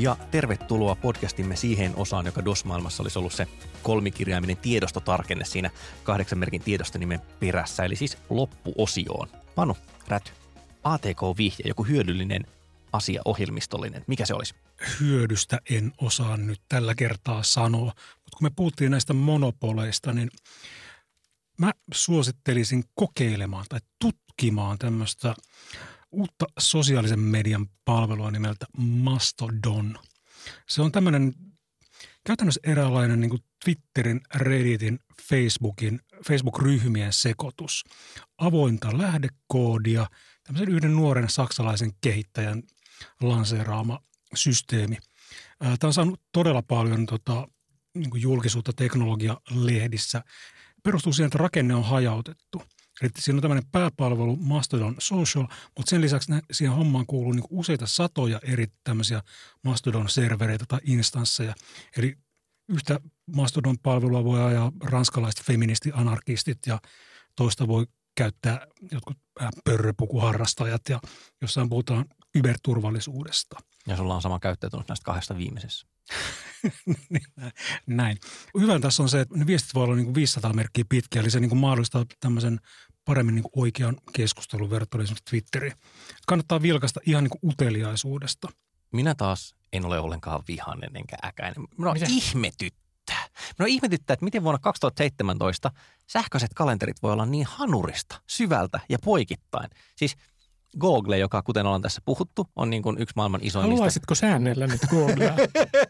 Ja 0.00 0.16
tervetuloa 0.30 0.94
podcastimme 0.94 1.56
siihen 1.56 1.92
osaan, 1.96 2.26
joka 2.26 2.44
DOS-maailmassa 2.44 3.02
olisi 3.02 3.18
ollut 3.18 3.32
se 3.32 3.46
kolmikirjaiminen 3.82 4.56
tiedostotarkenne 4.56 5.44
siinä 5.44 5.70
kahdeksan 6.04 6.38
merkin 6.38 6.62
tiedostonimen 6.62 7.20
perässä, 7.40 7.84
eli 7.84 7.96
siis 7.96 8.18
loppuosioon. 8.30 9.28
Panu, 9.54 9.76
Räty, 10.08 10.30
ATK-vihje, 10.84 11.64
joku 11.64 11.84
hyödyllinen 11.84 12.46
asia 12.92 13.22
ohjelmistollinen. 13.24 14.04
Mikä 14.06 14.26
se 14.26 14.34
olisi? 14.34 14.54
hyödystä 15.00 15.60
en 15.70 15.92
osaa 15.98 16.36
nyt 16.36 16.60
tällä 16.68 16.94
kertaa 16.94 17.42
sanoa. 17.42 17.92
Mutta 17.94 18.36
kun 18.38 18.46
me 18.46 18.50
puhuttiin 18.56 18.90
näistä 18.90 19.12
monopoleista, 19.12 20.12
niin 20.12 20.30
mä 21.58 21.72
suosittelisin 21.94 22.84
kokeilemaan 22.94 23.66
tai 23.68 23.80
tutkimaan 23.98 24.78
tämmöistä 24.78 25.34
uutta 26.12 26.46
sosiaalisen 26.58 27.20
median 27.20 27.66
palvelua 27.84 28.30
nimeltä 28.30 28.66
Mastodon. 28.76 29.98
Se 30.68 30.82
on 30.82 30.92
tämmöinen 30.92 31.34
käytännössä 32.26 32.60
eräänlainen 32.64 33.20
niin 33.20 33.30
kuin 33.30 33.42
Twitterin, 33.64 34.20
Redditin, 34.34 34.98
Facebookin, 35.22 36.00
Facebook-ryhmien 36.26 37.12
sekoitus. 37.12 37.84
Avointa 38.38 38.98
lähdekoodia, 38.98 40.06
tämmöisen 40.42 40.68
yhden 40.68 40.96
nuoren 40.96 41.28
saksalaisen 41.28 41.92
kehittäjän 42.00 42.62
lanseeraama 43.20 44.00
systeemi. 44.34 44.96
Tämä 45.58 45.76
on 45.82 45.92
saanut 45.92 46.20
todella 46.32 46.62
paljon 46.62 47.06
tota, 47.06 47.48
niin 47.94 48.10
julkisuutta 48.14 48.72
teknologialehdissä. 48.72 50.22
Perustuu 50.82 51.12
siihen, 51.12 51.26
että 51.26 51.38
rakenne 51.38 51.74
on 51.74 51.84
hajautettu. 51.84 52.62
Eli 53.02 53.10
siinä 53.18 53.36
on 53.36 53.42
tämmöinen 53.42 53.70
pääpalvelu 53.72 54.36
Mastodon 54.36 54.96
Social, 54.98 55.46
mutta 55.76 55.90
sen 55.90 56.00
lisäksi 56.00 56.32
siihen 56.52 56.76
hommaan 56.76 57.06
kuuluu 57.06 57.32
niin 57.32 57.44
useita 57.50 57.86
satoja 57.86 58.40
eri 58.42 58.66
tämmöisiä 58.84 59.22
Mastodon-servereitä 59.62 60.64
tai 60.68 60.80
instansseja. 60.84 61.54
Eli 61.96 62.16
yhtä 62.68 63.00
Mastodon-palvelua 63.36 64.24
voi 64.24 64.42
ajaa 64.42 64.72
ranskalaiset 64.82 65.46
feministi-anarkistit 65.46 66.58
ja 66.66 66.80
toista 67.36 67.68
voi 67.68 67.86
käyttää 68.14 68.66
jotkut 68.92 69.18
pörröpukuharrastajat 69.64 70.88
ja 70.88 71.00
jossain 71.40 71.68
puhutaan 71.68 72.04
kyberturvallisuudesta. 72.32 73.56
Ja 73.86 73.96
sulla 73.96 74.14
on 74.14 74.22
sama 74.22 74.38
käyttäytynyt 74.38 74.88
näistä 74.88 75.04
kahdesta 75.04 75.36
viimeisessä. 75.36 75.86
Näin. 77.86 78.18
Hyvä 78.60 78.78
tässä 78.78 79.02
on 79.02 79.08
se, 79.08 79.20
että 79.20 79.36
ne 79.38 79.46
viestit 79.46 79.74
voi 79.74 79.84
olla 79.84 79.94
niin 79.94 80.04
kuin 80.04 80.14
500 80.14 80.52
merkkiä 80.52 80.84
pitkiä, 80.88 81.22
eli 81.22 81.30
se 81.30 81.40
niin 81.40 81.48
kuin 81.48 81.58
mahdollistaa 81.58 82.06
tämmöisen 82.20 82.60
paremmin 83.10 83.34
niin 83.34 83.42
kuin 83.42 83.62
oikean 83.62 83.96
keskustelun 84.12 84.70
verrattuna 84.70 85.04
esimerkiksi 85.04 85.30
Twitteriin. 85.30 85.72
Kannattaa 86.26 86.62
vilkaista 86.62 87.00
ihan 87.06 87.24
niin 87.24 87.38
kuin 87.40 87.52
uteliaisuudesta. 87.52 88.48
Minä 88.92 89.14
taas 89.14 89.54
en 89.72 89.84
ole 89.84 90.00
ollenkaan 90.00 90.42
vihainen 90.48 90.96
enkä 90.96 91.16
äkäinen. 91.24 91.64
Minua 91.78 91.92
Mitä? 91.92 92.06
ihmetyttää. 92.08 93.26
Minua 93.58 93.68
ihmetyttää, 93.68 94.14
että 94.14 94.24
miten 94.24 94.42
vuonna 94.42 94.58
2017 94.58 95.70
sähköiset 96.06 96.54
kalenterit 96.54 97.02
voi 97.02 97.12
olla 97.12 97.26
niin 97.26 97.46
hanurista, 97.46 98.20
syvältä 98.26 98.80
ja 98.88 98.98
poikittain. 99.04 99.70
Siis 99.96 100.16
Google, 100.80 101.18
joka 101.18 101.42
kuten 101.42 101.66
ollaan 101.66 101.82
tässä 101.82 102.00
puhuttu, 102.04 102.46
on 102.56 102.70
niin 102.70 102.82
kuin 102.82 102.98
yksi 102.98 103.12
maailman 103.16 103.40
isoimmista. 103.42 103.76
Haluaisitko 103.76 104.14
säännellä 104.14 104.66
nyt 104.66 104.80
Googlea? 104.90 105.34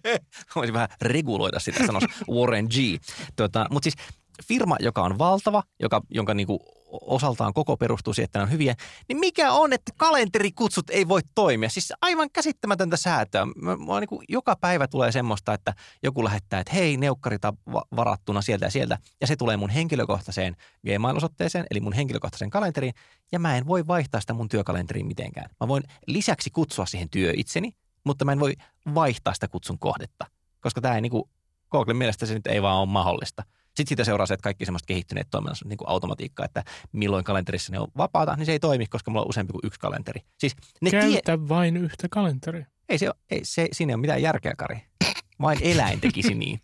Voisi 0.55 0.73
vähän 0.73 0.89
reguloida 1.03 1.61
sitä, 1.61 1.87
sanoisi 1.87 2.09
Warren 2.31 2.65
G. 2.65 3.03
Tota, 3.37 3.67
Mutta 3.71 3.91
siis 3.91 4.09
firma, 4.49 4.77
joka 4.81 5.03
on 5.03 5.19
valtava, 5.19 5.63
joka, 5.81 6.01
jonka 6.11 6.35
niinku 6.35 6.61
osaltaan 6.93 7.53
koko 7.53 7.77
perustuu 7.77 8.15
siihen, 8.15 8.25
että 8.25 8.39
ne 8.39 8.43
on 8.43 8.51
hyviä, 8.51 8.75
niin 9.09 9.19
mikä 9.19 9.53
on, 9.53 9.73
että 9.73 9.93
kalenterikutsut 9.97 10.91
ei 10.91 11.09
voi 11.09 11.21
toimia? 11.35 11.69
Siis 11.69 11.93
aivan 12.03 12.31
käsittämätöntä 12.33 12.97
säätöä. 12.97 13.47
Mä, 13.47 13.77
mä 13.77 14.01
niinku, 14.01 14.23
joka 14.29 14.57
päivä 14.57 14.89
tulee 14.89 15.13
semmoista, 15.13 15.55
että 15.55 15.75
joku 16.03 16.25
lähettää, 16.25 16.61
että 16.61 16.73
hei, 16.73 16.97
neukkarita 16.97 17.55
va- 17.73 17.85
varattuna 17.97 18.43
sieltä 18.43 18.67
ja 18.67 18.71
sieltä, 18.71 18.99
ja 19.21 19.27
se 19.27 19.37
tulee 19.37 19.57
mun 19.57 19.71
henkilökohtaiseen 19.71 20.57
Gmail-osoitteeseen, 20.87 21.67
eli 21.71 21.81
mun 21.81 21.93
henkilökohtaiseen 21.93 22.51
kalenteriin, 22.51 22.95
ja 23.33 23.39
mä 23.39 23.57
en 23.57 23.67
voi 23.67 23.87
vaihtaa 23.87 24.21
sitä 24.21 24.33
mun 24.33 24.49
työkalenteriin 24.49 25.07
mitenkään. 25.07 25.51
Mä 25.61 25.69
voin 25.69 25.83
lisäksi 26.07 26.51
kutsua 26.51 26.87
siihen 26.87 27.11
työitseni, 27.11 27.73
mutta 28.05 28.25
mä 28.25 28.33
en 28.33 28.41
voi 28.41 28.55
vaihtaa 28.95 29.35
sitä 29.35 29.49
kutsun 29.49 29.79
kohdetta, 29.79 30.27
koska 30.61 30.81
tämä 30.81 30.95
ei 30.95 31.01
niinku, 31.01 31.31
Googlen 31.71 31.97
mielestä 31.97 32.27
se 32.27 32.35
nyt 32.35 32.47
ei 32.47 32.63
vaan 32.63 32.77
ole 32.77 32.87
mahdollista. 32.87 33.43
Sitten 33.77 33.87
siitä 33.89 34.05
seuraa 34.05 34.27
se, 34.27 34.35
että 34.35 34.45
kaikki 34.45 34.65
semmoiset 34.65 34.87
kehittyneet 34.87 35.29
toiminnassa 35.31 35.69
niin 35.69 35.77
kuin 35.77 35.89
automatiikka, 35.89 36.45
että 36.45 36.65
milloin 36.93 37.25
kalenterissa 37.25 37.73
ne 37.73 37.79
on 37.79 37.89
vapaata, 37.97 38.37
niin 38.37 38.47
se 38.47 38.53
ei 38.53 38.59
toimi, 38.61 38.87
koska 38.87 39.11
mulla 39.11 39.23
on 39.23 39.29
useampi 39.29 39.53
kuin 39.53 39.61
yksi 39.67 39.81
kalenteri. 39.81 40.21
Siis 40.39 40.57
ne 40.81 40.91
tie, 40.91 41.01
Käytä 41.01 41.49
vain 41.49 41.77
yhtä 41.77 42.09
kalenteria. 42.11 42.67
ei 42.89 42.99
se, 42.99 43.07
ole- 43.09 43.15
ei, 43.31 43.41
se, 43.45 43.69
siinä 43.73 43.91
ei 43.91 43.95
ole 43.95 44.01
mitään 44.01 44.23
järkeä, 44.23 44.55
Kari. 44.59 44.83
Vain 45.41 45.59
eläin 45.63 46.01
tekisi 46.01 46.35
niin. 46.35 46.61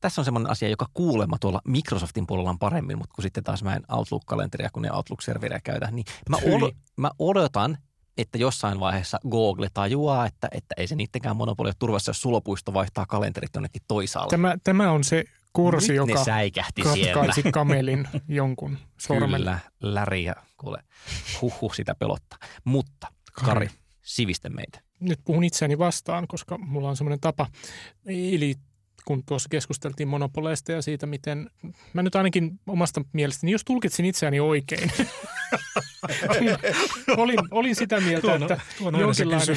Tässä 0.00 0.20
on 0.20 0.24
semmoinen 0.24 0.50
asia, 0.50 0.68
joka 0.68 0.86
kuulemma 0.94 1.38
tuolla 1.38 1.60
Microsoftin 1.66 2.26
puolella 2.26 2.50
on 2.50 2.58
paremmin, 2.58 2.98
mutta 2.98 3.14
kun 3.14 3.22
sitten 3.22 3.44
taas 3.44 3.62
mä 3.62 3.74
en 3.76 3.82
Outlook-kalenteria, 3.92 4.70
kun 4.72 4.82
ne 4.82 4.90
Outlook-serveriä 4.92 5.60
käytä, 5.64 5.88
niin 5.90 6.04
mä, 6.28 6.36
olo, 6.52 6.72
mä 6.96 7.10
odotan, 7.18 7.78
että 8.18 8.38
jossain 8.38 8.80
vaiheessa 8.80 9.18
Google 9.30 9.68
tajuaa, 9.74 10.26
että, 10.26 10.48
että 10.52 10.74
ei 10.78 10.86
se 10.86 10.94
niittenkään 10.94 11.36
monopoli 11.36 11.68
ole 11.68 11.74
turvassa, 11.78 12.10
jos 12.10 12.22
sulopuisto 12.22 12.74
vaihtaa 12.74 13.06
kalenterit 13.06 13.50
jonnekin 13.54 13.82
toisaalle. 13.88 14.30
Tämä, 14.30 14.56
tämä 14.64 14.90
on 14.90 15.04
se 15.04 15.24
korsi, 15.52 15.88
Nyt 15.88 15.96
joka 15.96 16.24
säikähti 16.24 16.82
siellä. 16.82 17.14
katkaisi 17.14 17.42
kamelin 17.52 18.08
jonkun 18.28 18.78
sormen. 18.98 19.30
Kyllä, 19.40 19.58
Läri 19.80 20.24
ja 20.24 20.34
kuule, 20.56 20.78
huhhuh 21.42 21.74
sitä 21.74 21.94
pelottaa. 21.94 22.38
Mutta 22.64 23.06
Kari, 23.32 23.68
sivistä 24.02 24.50
meitä. 24.50 24.80
Nyt 25.00 25.20
puhun 25.24 25.44
itseäni 25.44 25.78
vastaan, 25.78 26.26
koska 26.28 26.58
mulla 26.58 26.88
on 26.88 26.96
semmoinen 26.96 27.20
tapa. 27.20 27.46
Eli 28.06 28.54
kun 29.04 29.22
tuossa 29.24 29.48
keskusteltiin 29.48 30.08
monopoleista 30.08 30.72
ja 30.72 30.82
siitä, 30.82 31.06
miten 31.06 31.50
mä 31.92 32.02
nyt 32.02 32.14
ainakin 32.14 32.60
omasta 32.66 33.04
mielestäni, 33.12 33.52
jos 33.52 33.64
tulkitsin 33.64 34.04
itseäni 34.04 34.40
oikein, 34.40 34.90
olin, 37.16 37.38
olin 37.50 37.76
sitä 37.76 38.00
mieltä, 38.00 38.20
Tuo 38.20 38.34
että 38.34 38.60
tuo 38.78 38.90
jonkinlainen, 38.90 39.56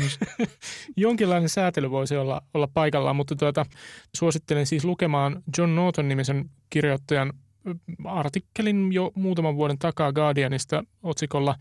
jonkinlainen 0.97 1.49
säätely 1.49 1.91
voisi 1.91 2.15
olla, 2.15 2.41
olla 2.53 2.67
paikallaan, 2.73 3.15
mutta 3.15 3.35
tuota, 3.35 3.65
suosittelen 4.15 4.65
siis 4.65 4.85
lukemaan 4.85 5.43
John 5.57 5.75
Norton-nimisen 5.75 6.49
kirjoittajan 6.69 7.33
artikkelin 8.05 8.93
jo 8.93 9.11
muutaman 9.15 9.55
vuoden 9.55 9.77
takaa 9.77 10.13
Guardianista 10.13 10.83
otsikolla 11.03 11.55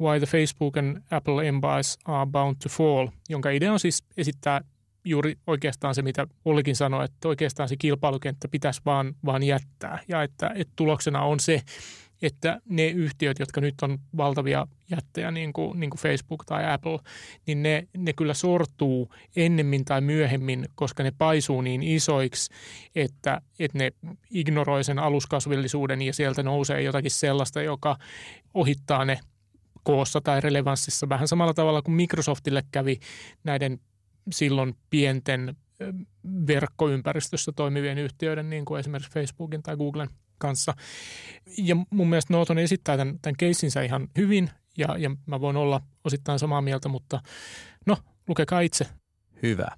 Why 0.00 0.18
the 0.18 0.26
Facebook 0.26 0.76
and 0.76 1.02
Apple 1.10 1.48
Empires 1.48 1.98
are 2.04 2.30
bound 2.30 2.56
to 2.62 2.68
fall, 2.68 3.08
jonka 3.28 3.50
idea 3.50 3.72
on 3.72 3.80
siis 3.80 4.04
esittää 4.16 4.60
juuri 5.06 5.36
oikeastaan 5.46 5.94
se, 5.94 6.02
mitä 6.02 6.26
Ollikin 6.44 6.76
sanoi, 6.76 7.04
että 7.04 7.28
oikeastaan 7.28 7.68
se 7.68 7.76
kilpailukenttä 7.76 8.48
pitäisi 8.48 8.80
vaan, 8.86 9.14
vaan 9.24 9.42
jättää. 9.42 9.98
Ja 10.08 10.22
että, 10.22 10.50
että 10.54 10.72
tuloksena 10.76 11.22
on 11.22 11.40
se, 11.40 11.62
että 12.22 12.60
ne 12.68 12.86
yhtiöt, 12.88 13.38
jotka 13.38 13.60
nyt 13.60 13.74
on 13.82 13.98
valtavia 14.16 14.66
jättejä, 14.90 15.30
niin 15.30 15.52
kuin, 15.52 15.80
niin 15.80 15.90
kuin 15.90 16.00
Facebook 16.00 16.44
tai 16.44 16.72
Apple, 16.72 16.98
niin 17.46 17.62
ne, 17.62 17.88
ne 17.96 18.12
kyllä 18.12 18.34
sortuu 18.34 19.14
ennemmin 19.36 19.84
tai 19.84 20.00
myöhemmin, 20.00 20.68
koska 20.74 21.02
ne 21.02 21.12
paisuu 21.18 21.60
niin 21.60 21.82
isoiksi, 21.82 22.54
että, 22.94 23.40
että 23.58 23.78
ne 23.78 23.92
ignoroi 24.30 24.84
sen 24.84 24.98
aluskasvillisuuden 24.98 26.02
ja 26.02 26.12
sieltä 26.12 26.42
nousee 26.42 26.82
jotakin 26.82 27.10
sellaista, 27.10 27.62
joka 27.62 27.96
ohittaa 28.54 29.04
ne 29.04 29.18
koossa 29.82 30.20
tai 30.20 30.40
relevanssissa 30.40 31.08
vähän 31.08 31.28
samalla 31.28 31.54
tavalla 31.54 31.82
kuin 31.82 31.94
Microsoftille 31.94 32.62
kävi 32.72 32.98
näiden 33.44 33.80
silloin 34.30 34.76
pienten 34.90 35.56
verkkoympäristössä 36.46 37.52
toimivien 37.56 37.98
yhtiöiden, 37.98 38.50
niin 38.50 38.64
kuin 38.64 38.80
esimerkiksi 38.80 39.12
Facebookin 39.12 39.62
tai 39.62 39.76
Googlen 39.76 40.08
kanssa. 40.38 40.74
Ja 41.58 41.76
mun 41.90 42.08
mielestä 42.08 42.32
Norton 42.32 42.58
esittää 42.58 42.96
tämän, 42.96 43.18
tämän 43.22 43.36
keissinsä 43.36 43.82
ihan 43.82 44.08
hyvin 44.16 44.50
ja, 44.78 44.98
ja 44.98 45.10
mä 45.26 45.40
voin 45.40 45.56
olla 45.56 45.80
osittain 46.04 46.38
samaa 46.38 46.62
mieltä, 46.62 46.88
mutta 46.88 47.20
no, 47.86 47.96
lukekaa 48.28 48.60
itse. 48.60 48.86
Hyvä. 49.42 49.68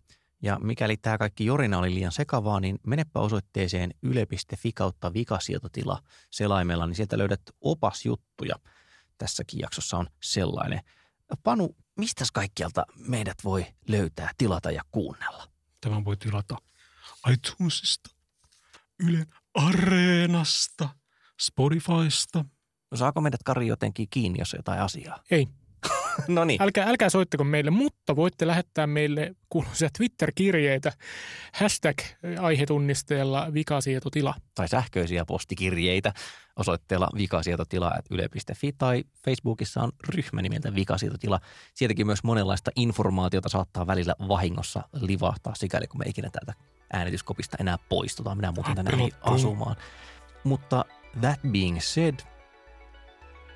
Ja 0.42 0.58
mikäli 0.62 0.96
tämä 0.96 1.18
kaikki 1.18 1.46
jorina 1.46 1.78
oli 1.78 1.94
liian 1.94 2.12
sekavaa, 2.12 2.61
niin 2.61 2.78
menepä 2.87 3.20
osoitteeseen 3.20 3.90
yle.fi 4.02 4.72
kautta 4.72 5.14
vikasietotila 5.14 6.02
selaimella, 6.30 6.87
niin 6.87 6.96
sieltä 6.96 7.18
löydät 7.18 7.40
opasjuttuja. 7.61 8.54
Tässäkin 9.18 9.61
jaksossa 9.61 9.96
on 9.96 10.06
sellainen. 10.22 10.80
Panu, 11.42 11.76
mistä 11.98 12.24
kaikkialta 12.32 12.87
meidät 12.96 13.37
voi 13.44 13.66
löytää, 13.88 14.30
tilata 14.38 14.70
ja 14.70 14.82
kuunnella? 14.90 15.48
Tämän 15.80 16.04
voi 16.04 16.16
tilata 16.16 16.56
iTunesista, 17.32 18.11
Ylen 18.98 19.26
Areenasta, 19.54 20.88
Spotifysta. 21.40 22.44
No 22.90 22.96
saako 22.96 23.20
meidät 23.20 23.42
Kari 23.42 23.66
jotenkin 23.66 24.08
kiinni, 24.11 24.38
jos 24.38 24.54
on 24.54 24.58
jotain 24.58 24.80
asiaa? 24.80 25.22
Ei. 25.30 25.48
no 26.28 26.44
niin. 26.44 26.62
Älkää, 26.62 26.88
älkää 26.88 27.09
soittako 27.09 27.44
meille, 27.44 27.70
mutta 27.70 28.16
voitte 28.16 28.46
lähettää 28.46 28.87
meille 28.87 29.35
kuuluisia 29.48 29.88
Twitter-kirjeitä 29.98 30.92
hashtag-aihetunnisteella 31.52 33.54
vikasietotila. 33.54 34.35
Tai 34.54 34.68
sähköisiä 34.68 35.24
postikirjeitä 35.24 36.12
osoitteella 36.57 37.09
vikasietotila.yle.fi 37.16 38.72
tai 38.78 39.04
Facebookissa 39.24 39.83
on 39.83 39.92
ryhmä 40.09 40.42
nimeltä 40.42 40.74
vikasietotila. 40.74 41.40
Sieltäkin 41.74 42.07
myös 42.07 42.24
monenlaista 42.24 42.70
informaatiota 42.76 43.48
saattaa 43.48 43.87
välillä 43.87 44.14
vahingossa 44.28 44.83
livahtaa, 44.92 45.54
sikäli 45.54 45.87
kun 45.87 45.98
me 45.98 46.04
ikinä 46.09 46.31
täältä 46.31 46.54
äänityskopista 46.92 47.57
enää 47.61 47.76
poistutaan. 47.88 48.37
Minä 48.37 48.52
muuten 48.52 48.74
tänne 48.74 49.09
asumaan. 49.20 49.76
Mutta 50.44 50.85
that 51.20 51.40
being 51.52 51.81
said, 51.81 52.14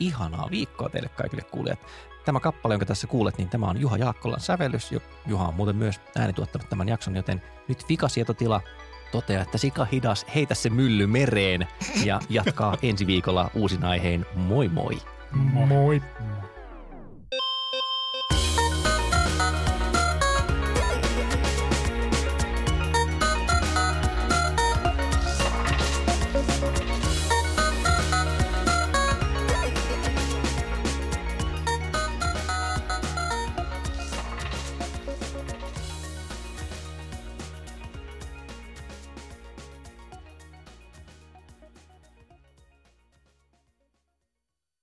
ihanaa 0.01 0.51
viikkoa 0.51 0.88
teille 0.88 1.09
kaikille 1.09 1.42
kuulijat. 1.42 2.12
Tämä 2.24 2.40
kappale, 2.40 2.74
jonka 2.74 2.87
tässä 2.87 3.06
kuulet, 3.06 3.38
niin 3.38 3.48
tämä 3.48 3.66
on 3.66 3.80
Juha 3.80 3.96
Jaakkolan 3.96 4.40
sävellys. 4.40 4.90
Juha 5.26 5.48
on 5.48 5.54
muuten 5.54 5.76
myös 5.76 6.00
äänituottanut 6.16 6.68
tämän 6.68 6.88
jakson, 6.88 7.16
joten 7.16 7.42
nyt 7.68 7.88
vikasietotila 7.88 8.61
toteaa, 9.12 9.42
että 9.42 9.58
sika 9.58 9.85
hidas, 9.85 10.26
heitä 10.35 10.54
se 10.54 10.70
mylly 10.70 11.06
mereen 11.06 11.68
ja 12.04 12.20
jatkaa 12.28 12.76
ensi 12.82 13.06
viikolla 13.06 13.50
uusin 13.54 13.85
aiheen. 13.85 14.26
Moi 14.35 14.68
moi! 14.68 14.98
Moi! 15.32 15.66
moi. 15.66 16.02